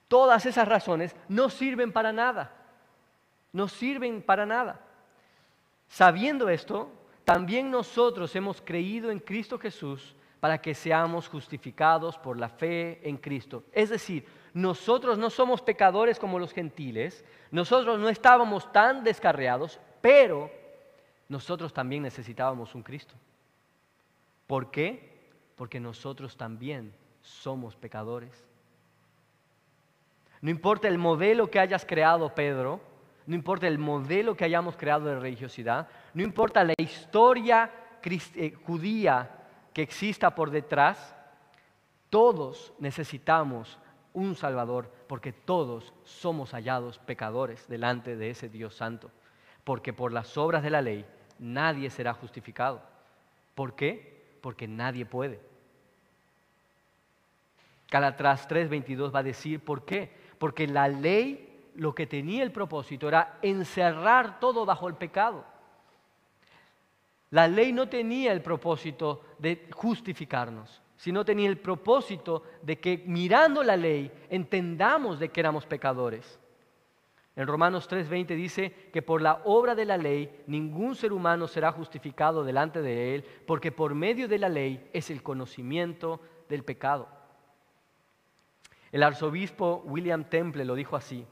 [0.07, 2.55] todas esas razones no sirven para nada,
[3.51, 4.81] no sirven para nada.
[5.87, 6.89] Sabiendo esto,
[7.23, 10.15] también nosotros hemos creído en Cristo Jesús
[10.45, 13.63] para que seamos justificados por la fe en Cristo.
[13.71, 20.51] Es decir, nosotros no somos pecadores como los gentiles, nosotros no estábamos tan descarriados, pero
[21.29, 23.15] nosotros también necesitábamos un Cristo.
[24.45, 25.31] ¿Por qué?
[25.55, 28.45] Porque nosotros también somos pecadores.
[30.41, 32.79] No importa el modelo que hayas creado, Pedro,
[33.25, 37.71] no importa el modelo que hayamos creado de religiosidad, no importa la historia
[38.03, 39.41] eh, judía
[39.75, 41.13] que exista por detrás,
[42.09, 43.77] todos necesitamos
[44.13, 49.11] un Salvador porque todos somos hallados pecadores delante de ese Dios santo.
[49.65, 51.05] Porque por las obras de la ley
[51.39, 52.81] nadie será justificado.
[53.53, 54.38] ¿Por qué?
[54.39, 55.41] Porque nadie puede.
[57.89, 60.09] Calatras 3:22 va a decir, ¿por qué?
[60.39, 65.43] Porque la ley lo que tenía el propósito era encerrar todo bajo el pecado.
[67.31, 73.63] La ley no tenía el propósito de justificarnos, sino tenía el propósito de que mirando
[73.63, 76.39] la ley entendamos de que éramos pecadores.
[77.35, 81.71] En Romanos 3:20 dice que por la obra de la ley ningún ser humano será
[81.71, 87.09] justificado delante de él, porque por medio de la ley es el conocimiento del pecado.
[88.91, 91.25] El arzobispo William Temple lo dijo así,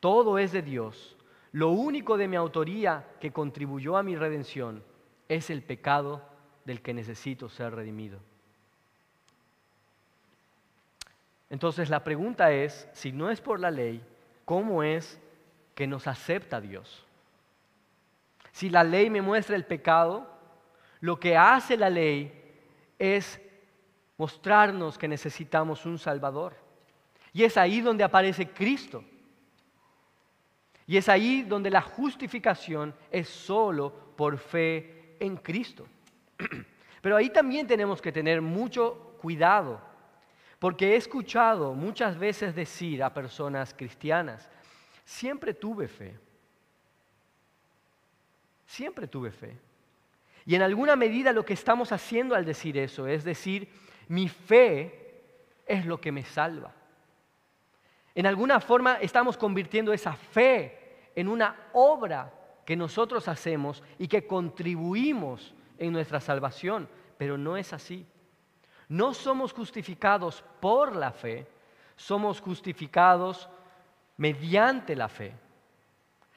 [0.00, 1.16] todo es de Dios,
[1.52, 4.84] lo único de mi autoría que contribuyó a mi redención
[5.30, 6.22] es el pecado
[6.66, 8.20] del que necesito ser redimido.
[11.48, 14.04] Entonces la pregunta es, si no es por la ley,
[14.44, 15.18] ¿cómo es
[15.80, 17.06] que nos acepta Dios.
[18.52, 20.26] Si la ley me muestra el pecado,
[21.00, 22.30] lo que hace la ley
[22.98, 23.40] es
[24.18, 26.54] mostrarnos que necesitamos un Salvador.
[27.32, 29.02] Y es ahí donde aparece Cristo.
[30.86, 35.86] Y es ahí donde la justificación es solo por fe en Cristo.
[37.00, 39.80] Pero ahí también tenemos que tener mucho cuidado,
[40.58, 44.50] porque he escuchado muchas veces decir a personas cristianas,
[45.10, 46.16] Siempre tuve fe.
[48.64, 49.58] Siempre tuve fe.
[50.46, 53.68] Y en alguna medida lo que estamos haciendo al decir eso es decir,
[54.06, 55.20] mi fe
[55.66, 56.72] es lo que me salva.
[58.14, 62.32] En alguna forma estamos convirtiendo esa fe en una obra
[62.64, 68.06] que nosotros hacemos y que contribuimos en nuestra salvación, pero no es así.
[68.88, 71.46] No somos justificados por la fe,
[71.96, 73.48] somos justificados
[74.16, 75.34] mediante la fe.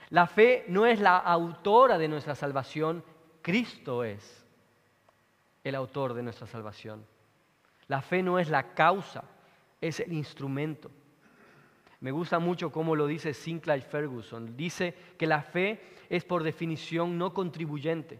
[0.10, 3.04] La fe no es la autora de nuestra salvación,
[3.42, 4.46] Cristo es
[5.64, 7.06] el autor de nuestra salvación.
[7.88, 9.24] La fe no es la causa,
[9.82, 10.92] es el instrumento.
[12.04, 14.58] Me gusta mucho cómo lo dice Sinclair Ferguson.
[14.58, 18.20] Dice que la fe es por definición no contribuyente.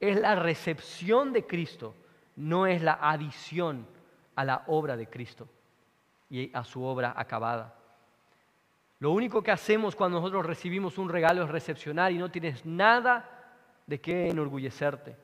[0.00, 1.94] Es la recepción de Cristo,
[2.34, 3.86] no es la adición
[4.34, 5.46] a la obra de Cristo
[6.28, 7.76] y a su obra acabada.
[8.98, 13.54] Lo único que hacemos cuando nosotros recibimos un regalo es recepcionar y no tienes nada
[13.86, 15.16] de qué enorgullecerte.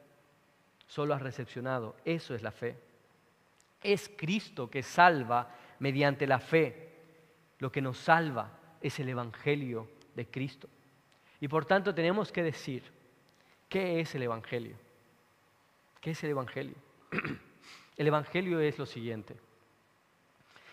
[0.86, 1.96] Solo has recepcionado.
[2.04, 2.78] Eso es la fe.
[3.82, 6.85] Es Cristo que salva mediante la fe.
[7.58, 10.68] Lo que nos salva es el Evangelio de Cristo.
[11.40, 12.82] Y por tanto tenemos que decir,
[13.68, 14.76] ¿qué es el Evangelio?
[16.00, 16.76] ¿Qué es el Evangelio?
[17.96, 19.38] El Evangelio es lo siguiente.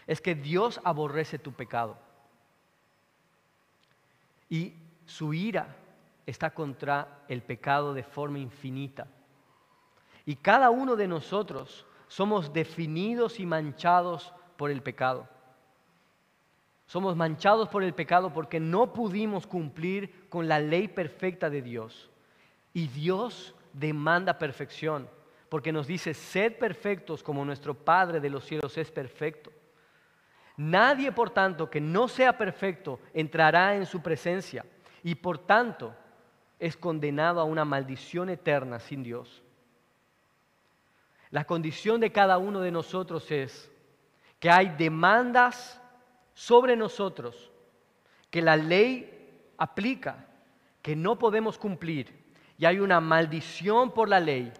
[0.05, 1.97] Es que Dios aborrece tu pecado.
[4.49, 4.73] Y
[5.05, 5.73] su ira
[6.25, 9.07] está contra el pecado de forma infinita.
[10.25, 15.27] Y cada uno de nosotros somos definidos y manchados por el pecado.
[16.93, 22.11] Somos manchados por el pecado porque no pudimos cumplir con la ley perfecta de Dios.
[22.71, 25.09] Y Dios demanda perfección,
[25.49, 29.51] porque nos dice, sed perfectos como nuestro Padre de los cielos es perfecto.
[30.55, 34.63] Nadie, por tanto, que no sea perfecto entrará en su presencia
[35.01, 35.95] y, por tanto,
[36.59, 39.41] es condenado a una maldición eterna sin Dios.
[41.31, 43.71] La condición de cada uno de nosotros es
[44.39, 45.79] que hay demandas
[46.33, 47.51] sobre nosotros
[48.29, 50.25] que la ley aplica,
[50.81, 52.23] que no podemos cumplir,
[52.57, 54.51] y hay una maldición por la ley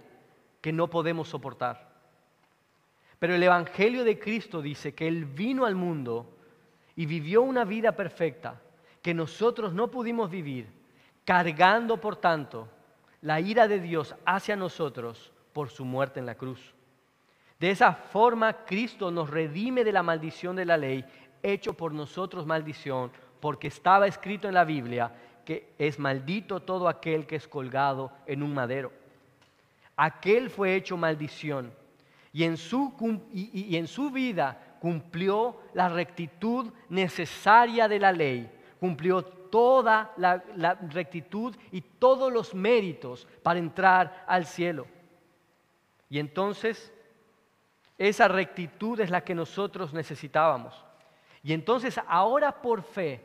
[0.62, 1.92] que no podemos soportar.
[3.20, 6.38] Pero el Evangelio de Cristo dice que Él vino al mundo
[6.96, 8.62] y vivió una vida perfecta
[9.02, 10.68] que nosotros no pudimos vivir,
[11.26, 12.68] cargando por tanto
[13.22, 16.74] la ira de Dios hacia nosotros por su muerte en la cruz.
[17.60, 21.06] De esa forma Cristo nos redime de la maldición de la ley,
[21.44, 25.14] hecho por nosotros maldición, porque estaba escrito en la Biblia
[25.46, 28.92] que es maldito todo aquel que es colgado en un madero.
[29.96, 31.72] Aquel fue hecho maldición
[32.32, 32.94] y en su,
[33.32, 40.74] y, en su vida cumplió la rectitud necesaria de la ley, cumplió toda la, la,
[40.74, 44.88] rectitud y todos los méritos para entrar al cielo.
[46.10, 46.92] Y entonces,
[48.00, 50.84] esa rectitud es la que nosotros necesitábamos.
[51.44, 53.22] Y entonces, ahora por fe,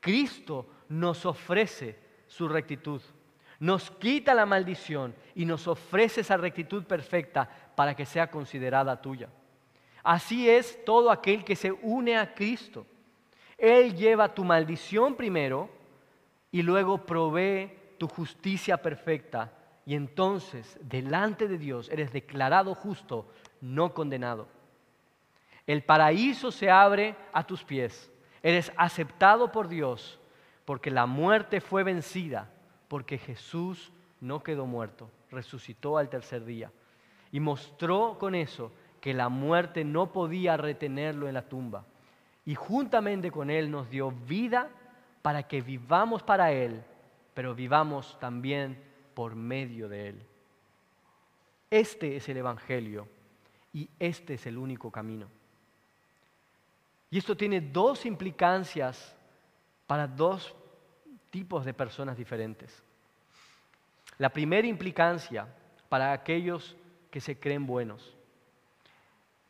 [0.00, 3.02] Cristo nos ofrece su rectitud,
[3.60, 9.28] nos quita la maldición y nos ofrece esa rectitud perfecta para que sea considerada tuya.
[10.02, 12.86] Así es todo aquel que se une a Cristo.
[13.58, 15.68] Él lleva tu maldición primero
[16.50, 19.52] y luego provee tu justicia perfecta
[19.84, 23.26] y entonces delante de Dios eres declarado justo,
[23.60, 24.46] no condenado.
[25.68, 28.10] El paraíso se abre a tus pies.
[28.42, 30.18] Eres aceptado por Dios
[30.64, 32.50] porque la muerte fue vencida,
[32.88, 36.72] porque Jesús no quedó muerto, resucitó al tercer día
[37.30, 41.84] y mostró con eso que la muerte no podía retenerlo en la tumba.
[42.46, 44.70] Y juntamente con Él nos dio vida
[45.20, 46.82] para que vivamos para Él,
[47.34, 50.22] pero vivamos también por medio de Él.
[51.70, 53.06] Este es el Evangelio
[53.74, 55.28] y este es el único camino.
[57.10, 59.14] Y esto tiene dos implicancias
[59.86, 60.54] para dos
[61.30, 62.82] tipos de personas diferentes.
[64.18, 65.46] La primera implicancia
[65.88, 66.76] para aquellos
[67.10, 68.14] que se creen buenos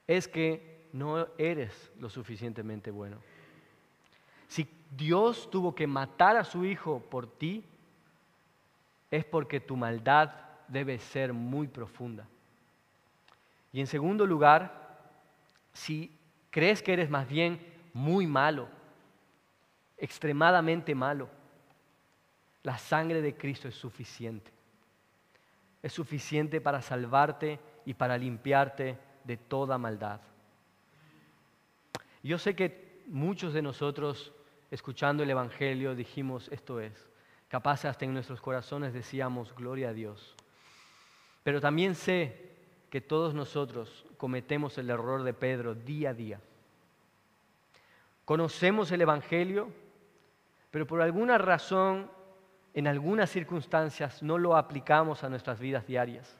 [0.06, 3.18] es que no eres lo suficientemente bueno.
[4.48, 7.64] Si Dios tuvo que matar a su hijo por ti,
[9.10, 10.30] es porque tu maldad
[10.68, 12.26] debe ser muy profunda.
[13.72, 14.98] Y en segundo lugar,
[15.72, 16.17] si
[16.50, 17.60] crees que eres más bien
[17.92, 18.68] muy malo,
[19.96, 21.28] extremadamente malo,
[22.62, 24.50] la sangre de Cristo es suficiente.
[25.82, 30.20] Es suficiente para salvarte y para limpiarte de toda maldad.
[32.22, 34.32] Yo sé que muchos de nosotros,
[34.70, 37.08] escuchando el Evangelio, dijimos, esto es.
[37.48, 40.34] Capaz hasta en nuestros corazones decíamos, gloria a Dios.
[41.42, 42.56] Pero también sé
[42.90, 46.40] que todos nosotros cometemos el error de Pedro día a día.
[48.24, 49.72] Conocemos el Evangelio,
[50.70, 52.10] pero por alguna razón,
[52.74, 56.36] en algunas circunstancias, no lo aplicamos a nuestras vidas diarias.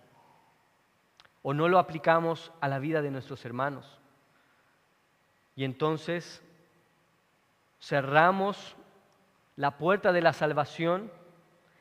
[1.41, 3.99] O no lo aplicamos a la vida de nuestros hermanos.
[5.57, 6.43] Y entonces
[7.81, 8.77] cerramos
[9.57, 11.11] la puerta de la salvación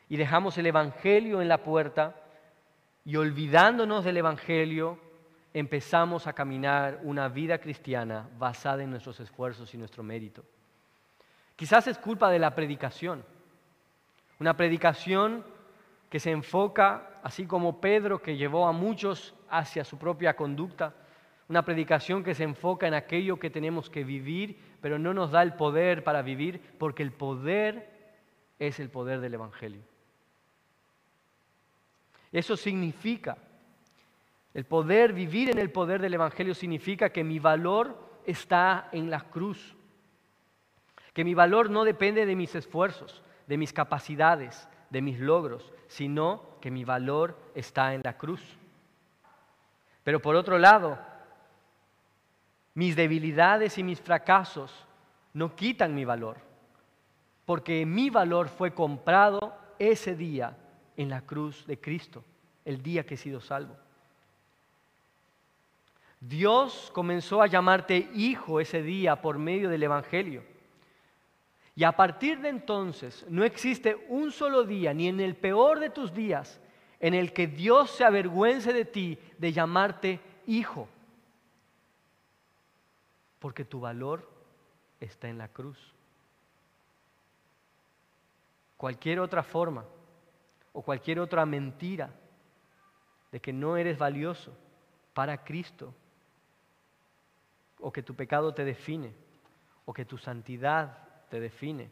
[0.09, 2.15] y dejamos el Evangelio en la puerta
[3.03, 4.99] y olvidándonos del Evangelio,
[5.53, 10.43] empezamos a caminar una vida cristiana basada en nuestros esfuerzos y nuestro mérito.
[11.55, 13.23] Quizás es culpa de la predicación.
[14.39, 15.43] Una predicación
[16.09, 20.93] que se enfoca, así como Pedro, que llevó a muchos hacia su propia conducta.
[21.49, 25.41] Una predicación que se enfoca en aquello que tenemos que vivir, pero no nos da
[25.41, 27.89] el poder para vivir, porque el poder
[28.59, 29.81] es el poder del Evangelio.
[32.31, 33.37] Eso significa,
[34.57, 37.95] el poder, vivir en el poder del Evangelio significa que mi valor
[38.25, 39.75] está en la cruz,
[41.13, 46.57] que mi valor no depende de mis esfuerzos, de mis capacidades, de mis logros, sino
[46.59, 48.41] que mi valor está en la cruz.
[50.03, 50.97] Pero por otro lado,
[52.73, 54.87] mis debilidades y mis fracasos
[55.33, 56.37] no quitan mi valor,
[57.45, 60.57] porque mi valor fue comprado ese día
[60.95, 62.23] en la cruz de Cristo,
[62.65, 63.77] el día que he sido salvo.
[66.19, 70.43] Dios comenzó a llamarte hijo ese día por medio del Evangelio.
[71.75, 75.91] Y a partir de entonces no existe un solo día, ni en el peor de
[75.91, 76.59] tus días,
[76.99, 80.89] en el que Dios se avergüence de ti de llamarte hijo.
[83.37, 84.27] Porque tu valor
[84.99, 85.93] está en la cruz.
[88.75, 89.85] Cualquier otra forma
[90.73, 92.11] o cualquier otra mentira
[93.31, 94.51] de que no eres valioso
[95.13, 95.93] para Cristo,
[97.79, 99.13] o que tu pecado te define,
[99.85, 100.97] o que tu santidad
[101.29, 101.89] te define,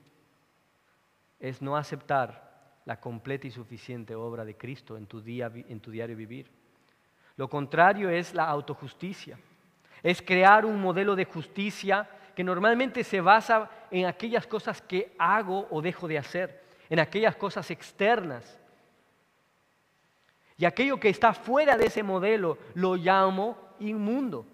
[1.40, 2.46] es no aceptar
[2.86, 6.50] la completa y suficiente obra de Cristo en tu, día, en tu diario vivir.
[7.36, 9.38] Lo contrario es la autojusticia,
[10.02, 15.68] es crear un modelo de justicia que normalmente se basa en aquellas cosas que hago
[15.72, 18.60] o dejo de hacer, en aquellas cosas externas
[20.58, 24.46] y aquello que está fuera de ese modelo lo llamo inmundo.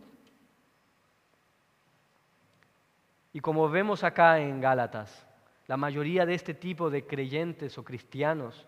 [3.33, 5.25] Y como vemos acá en Gálatas,
[5.67, 8.65] la mayoría de este tipo de creyentes o cristianos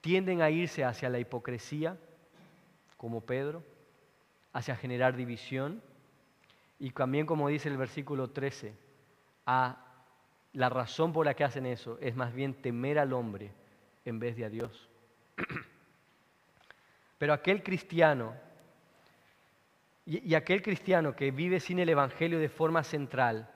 [0.00, 1.96] tienden a irse hacia la hipocresía,
[2.96, 3.62] como Pedro,
[4.52, 5.82] hacia generar división
[6.80, 8.74] y también como dice el versículo 13,
[9.46, 9.76] a
[10.54, 13.52] la razón por la que hacen eso es más bien temer al hombre
[14.06, 14.88] en vez de a Dios.
[17.18, 18.34] Pero aquel cristiano,
[20.06, 23.50] y, aquel cristiano que vive sin el Evangelio de forma central,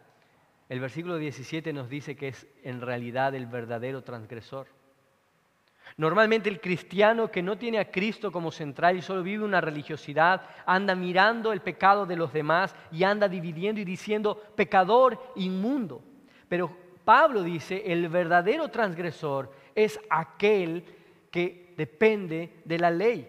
[0.68, 4.66] el versículo 17 nos dice que es en realidad el verdadero transgresor.
[5.96, 10.42] Normalmente el cristiano que no tiene a Cristo como central y solo vive una religiosidad,
[10.66, 16.02] anda mirando el pecado de los demás y anda dividiendo y diciendo pecador inmundo.
[16.48, 20.84] Pero Pablo dice, el verdadero transgresor es aquel
[21.30, 23.28] que depende de la ley.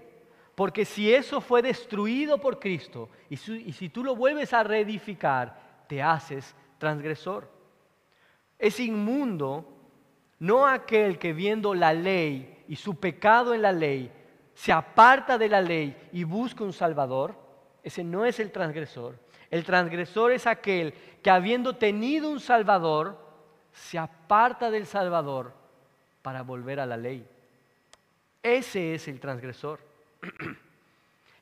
[0.55, 6.01] Porque si eso fue destruido por Cristo y, si tú lo vuelves a reedificar, te
[6.01, 7.49] haces transgresor.
[8.57, 9.71] Es inmundo
[10.39, 14.11] no aquel que viendo la ley y su pecado en la ley
[14.53, 17.36] se aparta de la ley y busca un salvador.
[17.84, 19.19] Ese no es el transgresor.
[19.51, 23.23] El transgresor es aquel que habiendo tenido un salvador,
[23.71, 25.53] se aparta del salvador
[26.21, 27.28] para volver a la ley.
[28.41, 29.80] Ese es el transgresor.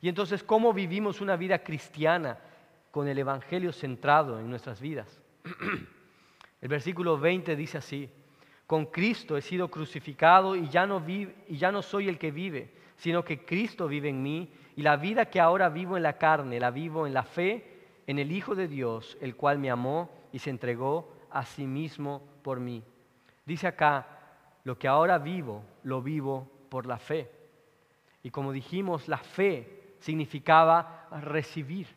[0.02, 2.38] Y entonces, ¿cómo vivimos una vida cristiana
[2.92, 5.23] con el Evangelio centrado en nuestras vidas?
[6.62, 8.10] El versículo 20 dice así,
[8.66, 12.74] con Cristo he sido crucificado y ya, no y ya no soy el que vive,
[12.96, 16.60] sino que Cristo vive en mí y la vida que ahora vivo en la carne,
[16.60, 17.74] la vivo en la fe
[18.08, 22.24] en el Hijo de Dios, el cual me amó y se entregó a sí mismo
[22.42, 22.84] por mí.
[23.46, 24.08] Dice acá,
[24.64, 27.30] lo que ahora vivo, lo vivo por la fe.
[28.24, 31.88] Y como dijimos, la fe significaba recibir.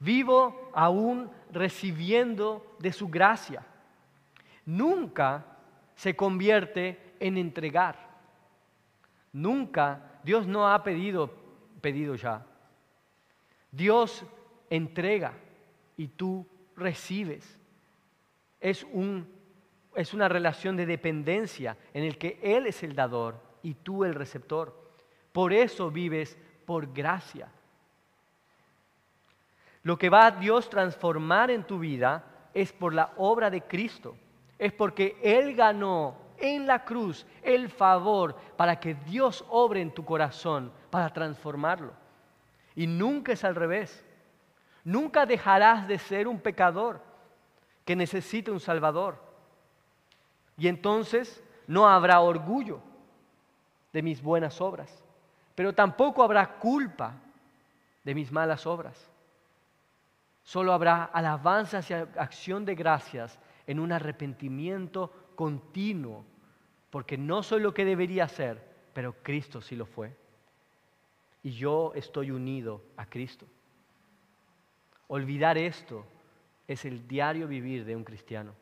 [0.00, 3.64] Vivo aún recibiendo de su gracia.
[4.64, 5.44] Nunca
[5.94, 8.08] se convierte en entregar.
[9.32, 11.30] Nunca, Dios no ha pedido,
[11.82, 12.46] pedido ya.
[13.70, 14.24] Dios
[14.70, 15.34] entrega
[15.96, 16.46] y tú
[16.76, 17.58] recibes.
[18.58, 19.28] Es, un,
[19.94, 24.14] es una relación de dependencia en el que Él es el dador y tú el
[24.14, 24.74] receptor.
[25.32, 27.52] Por eso vives por gracia.
[29.82, 34.16] Lo que va a Dios transformar en tu vida es por la obra de Cristo.
[34.58, 40.04] Es porque Él ganó en la cruz el favor para que Dios obre en tu
[40.04, 41.92] corazón, para transformarlo.
[42.74, 44.04] Y nunca es al revés.
[44.84, 47.00] Nunca dejarás de ser un pecador
[47.84, 49.18] que necesita un Salvador.
[50.56, 52.80] Y entonces no habrá orgullo
[53.92, 55.02] de mis buenas obras,
[55.54, 57.14] pero tampoco habrá culpa
[58.04, 59.09] de mis malas obras.
[60.50, 63.38] Solo habrá alabanza y acción de gracias
[63.68, 66.24] en un arrepentimiento continuo,
[66.90, 68.60] porque no soy lo que debería ser,
[68.92, 70.12] pero Cristo sí lo fue.
[71.44, 73.46] Y yo estoy unido a Cristo.
[75.06, 76.04] Olvidar esto
[76.66, 78.52] es el diario vivir de un cristiano.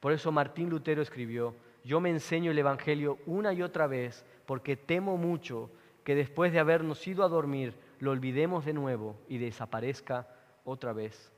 [0.00, 1.54] Por eso Martín Lutero escribió,
[1.84, 5.70] yo me enseño el Evangelio una y otra vez porque temo mucho
[6.02, 10.26] que después de habernos ido a dormir lo olvidemos de nuevo y desaparezca
[10.64, 11.30] otra vez.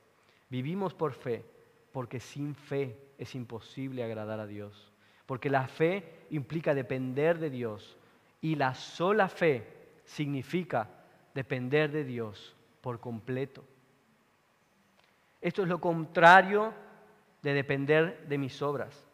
[0.49, 1.43] Vivimos por fe,
[1.91, 4.91] porque sin fe es imposible agradar a Dios.
[5.25, 7.97] Porque la fe implica depender de Dios
[8.41, 9.67] y la sola fe
[10.05, 10.89] significa
[11.33, 13.63] depender de Dios por completo.
[15.41, 16.73] Esto es lo contrario
[17.41, 19.05] de depender de mis obras.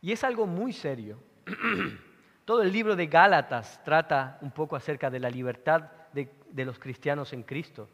[0.00, 1.18] Y es algo muy serio.
[2.44, 6.78] Todo el libro de Gálatas trata un poco acerca de la libertad de, de los
[6.78, 7.88] cristianos en Cristo.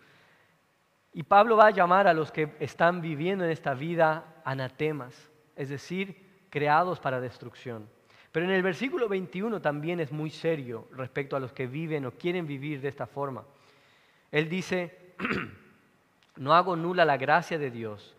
[1.14, 5.68] Y Pablo va a llamar a los que están viviendo en esta vida anatemas, es
[5.68, 7.88] decir, creados para destrucción.
[8.32, 12.10] Pero en el versículo 21 también es muy serio respecto a los que viven o
[12.10, 13.44] quieren vivir de esta forma.
[14.32, 15.14] Él dice,
[16.36, 18.16] no hago nula la gracia de Dios,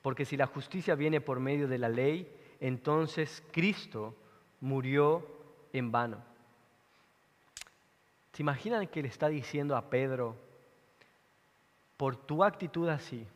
[0.00, 4.14] porque si la justicia viene por medio de la ley, entonces Cristo
[4.60, 5.26] murió
[5.72, 6.22] en vano.
[8.32, 10.36] ¿Se imaginan que le está diciendo a Pedro,
[11.96, 13.26] por tu actitud así,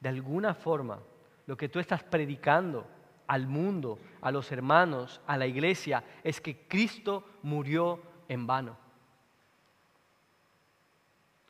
[0.00, 1.00] de alguna forma,
[1.46, 2.86] lo que tú estás predicando
[3.26, 8.76] al mundo, a los hermanos, a la iglesia, es que Cristo murió en vano.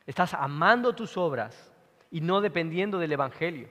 [0.07, 1.73] Estás amando tus obras
[2.11, 3.69] y no dependiendo del Evangelio.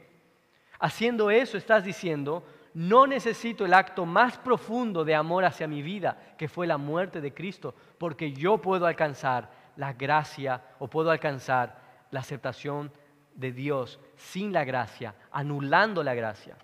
[0.80, 6.36] Haciendo eso estás diciendo, no necesito el acto más profundo de amor hacia mi vida,
[6.38, 11.89] que fue la muerte de Cristo, porque yo puedo alcanzar la gracia o puedo alcanzar
[12.12, 12.92] la aceptación
[13.36, 16.58] de Dios sin la gracia, anulando la gracia.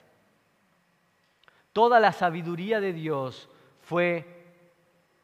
[1.74, 3.50] Toda la sabiduría de Dios
[3.82, 4.26] fue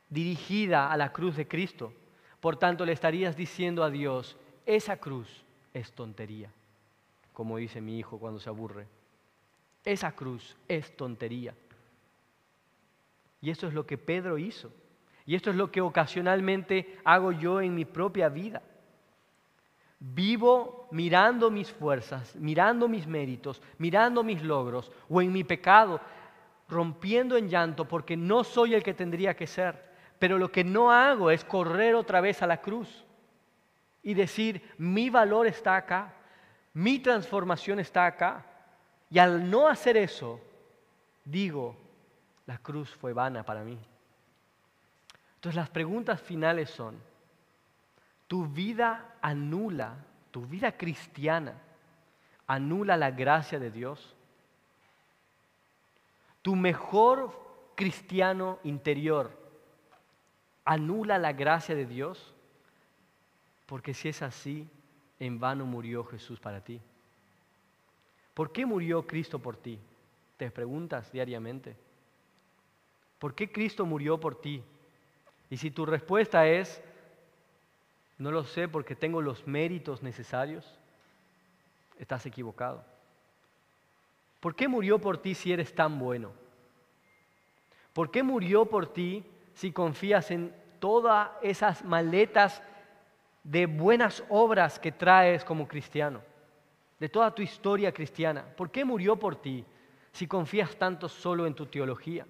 [0.09, 1.93] dirigida a la cruz de Cristo.
[2.39, 5.43] Por tanto, le estarías diciendo a Dios, esa cruz
[5.73, 6.51] es tontería,
[7.33, 8.87] como dice mi hijo cuando se aburre.
[9.83, 11.55] Esa cruz es tontería.
[13.41, 14.71] Y eso es lo que Pedro hizo.
[15.25, 18.61] Y esto es lo que ocasionalmente hago yo en mi propia vida.
[20.03, 26.01] Vivo mirando mis fuerzas, mirando mis méritos, mirando mis logros o en mi pecado,
[26.67, 29.91] rompiendo en llanto porque no soy el que tendría que ser.
[30.17, 33.05] Pero lo que no hago es correr otra vez a la cruz
[34.01, 36.15] y decir, mi valor está acá,
[36.73, 38.43] mi transformación está acá.
[39.11, 40.39] Y al no hacer eso,
[41.23, 41.77] digo,
[42.47, 43.77] la cruz fue vana para mí.
[45.35, 46.99] Entonces las preguntas finales son,
[48.31, 49.97] ¿tu vida anula,
[50.31, 51.61] tu vida cristiana,
[52.47, 54.15] anula la gracia de Dios?
[56.41, 57.37] ¿Tu mejor
[57.75, 59.37] cristiano interior
[60.63, 62.33] anula la gracia de Dios?
[63.65, 64.65] Porque si es así,
[65.19, 66.79] en vano murió Jesús para ti.
[68.33, 69.77] ¿Por qué murió Cristo por ti?
[70.37, 71.75] Te preguntas diariamente.
[73.19, 74.63] ¿Por qué Cristo murió por ti?
[75.49, 76.81] Y si tu respuesta es,
[78.21, 80.77] no lo sé porque tengo los méritos necesarios,
[81.97, 82.85] estás equivocado.
[84.39, 86.31] ¿Por qué murió por ti si eres tan bueno?
[87.93, 92.61] ¿Por qué murió por ti si confías en todas esas maletas
[93.43, 96.21] de buenas obras que traes como cristiano?
[96.99, 98.45] De toda tu historia cristiana.
[98.55, 99.65] ¿Por qué murió por ti
[100.11, 102.27] si confías tanto solo en tu teología?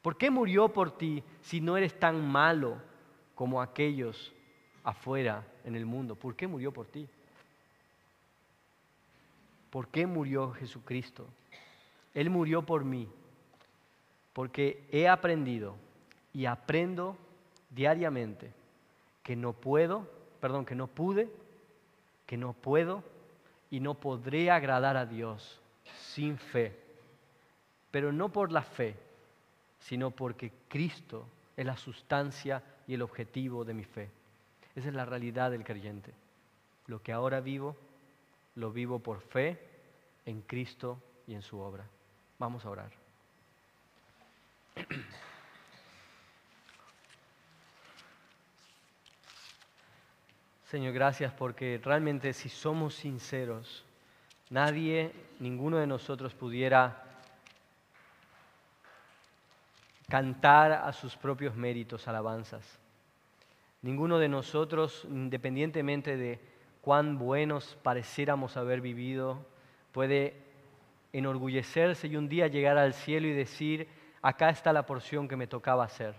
[0.00, 2.78] ¿Por qué murió por ti si no eres tan malo
[3.34, 4.34] como aquellos
[4.84, 6.14] afuera en el mundo?
[6.14, 7.08] ¿Por qué murió por ti?
[9.70, 11.26] ¿Por qué murió Jesucristo?
[12.14, 13.08] Él murió por mí,
[14.32, 15.74] porque he aprendido
[16.32, 17.16] y aprendo
[17.70, 18.52] diariamente
[19.24, 20.08] que no puedo,
[20.40, 21.28] perdón, que no pude,
[22.26, 23.02] que no puedo
[23.70, 25.60] y no podré agradar a Dios
[25.98, 26.78] sin fe.
[27.90, 28.94] Pero no por la fe,
[29.80, 31.26] sino porque Cristo
[31.56, 34.08] es la sustancia y el objetivo de mi fe.
[34.74, 36.12] Esa es la realidad del creyente.
[36.86, 37.76] Lo que ahora vivo,
[38.56, 39.58] lo vivo por fe
[40.26, 41.84] en Cristo y en su obra.
[42.38, 42.90] Vamos a orar.
[50.70, 53.84] Señor, gracias porque realmente si somos sinceros,
[54.50, 57.00] nadie, ninguno de nosotros pudiera
[60.08, 62.64] cantar a sus propios méritos alabanzas.
[63.84, 66.40] Ninguno de nosotros, independientemente de
[66.80, 69.44] cuán buenos pareciéramos haber vivido,
[69.92, 70.38] puede
[71.12, 73.86] enorgullecerse y un día llegar al cielo y decir,
[74.22, 76.14] acá está la porción que me tocaba hacer.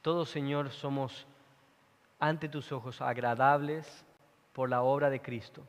[0.00, 1.26] Todos, Señor, somos
[2.18, 4.06] ante tus ojos agradables
[4.54, 5.62] por la obra de Cristo.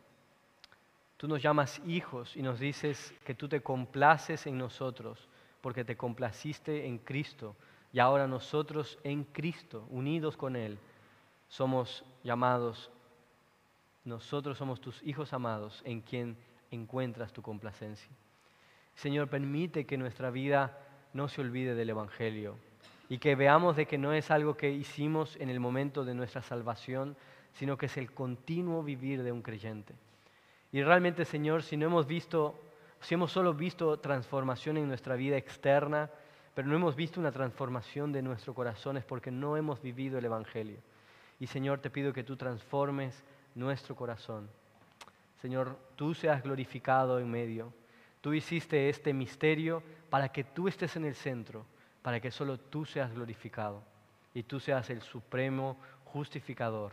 [1.18, 5.28] Tú nos llamas hijos y nos dices que tú te complaces en nosotros
[5.59, 7.53] porque te complaciste en Cristo
[7.91, 10.80] y ahora nosotros en Cristo, unidos con Él,
[11.51, 12.89] somos llamados,
[14.05, 16.37] nosotros somos tus hijos amados en quien
[16.71, 18.09] encuentras tu complacencia.
[18.95, 20.79] Señor, permite que nuestra vida
[21.11, 22.55] no se olvide del Evangelio
[23.09, 26.41] y que veamos de que no es algo que hicimos en el momento de nuestra
[26.41, 27.17] salvación,
[27.51, 29.93] sino que es el continuo vivir de un creyente.
[30.71, 32.55] Y realmente, Señor, si no hemos visto
[33.01, 36.09] si hemos solo visto transformación en nuestra vida externa,
[36.53, 40.25] pero no hemos visto una transformación de nuestro corazón es porque no hemos vivido el
[40.25, 40.77] Evangelio.
[41.41, 43.23] Y Señor, te pido que tú transformes
[43.55, 44.47] nuestro corazón.
[45.41, 47.73] Señor, tú seas glorificado en medio.
[48.21, 49.81] Tú hiciste este misterio
[50.11, 51.65] para que tú estés en el centro,
[52.03, 53.81] para que solo tú seas glorificado
[54.35, 56.91] y tú seas el supremo justificador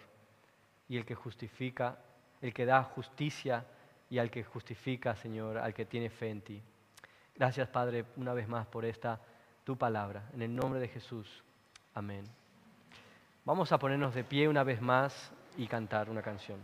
[0.89, 1.99] y el que justifica,
[2.41, 3.67] el que da justicia
[4.09, 6.63] y al que justifica, Señor, al que tiene fe en ti.
[7.37, 9.21] Gracias, Padre, una vez más por esta
[9.65, 10.31] tu palabra.
[10.33, 11.45] En el nombre de Jesús.
[11.93, 12.25] Amén.
[13.49, 16.59] Vamos a ponernos de pie una vez más y cantar una canción.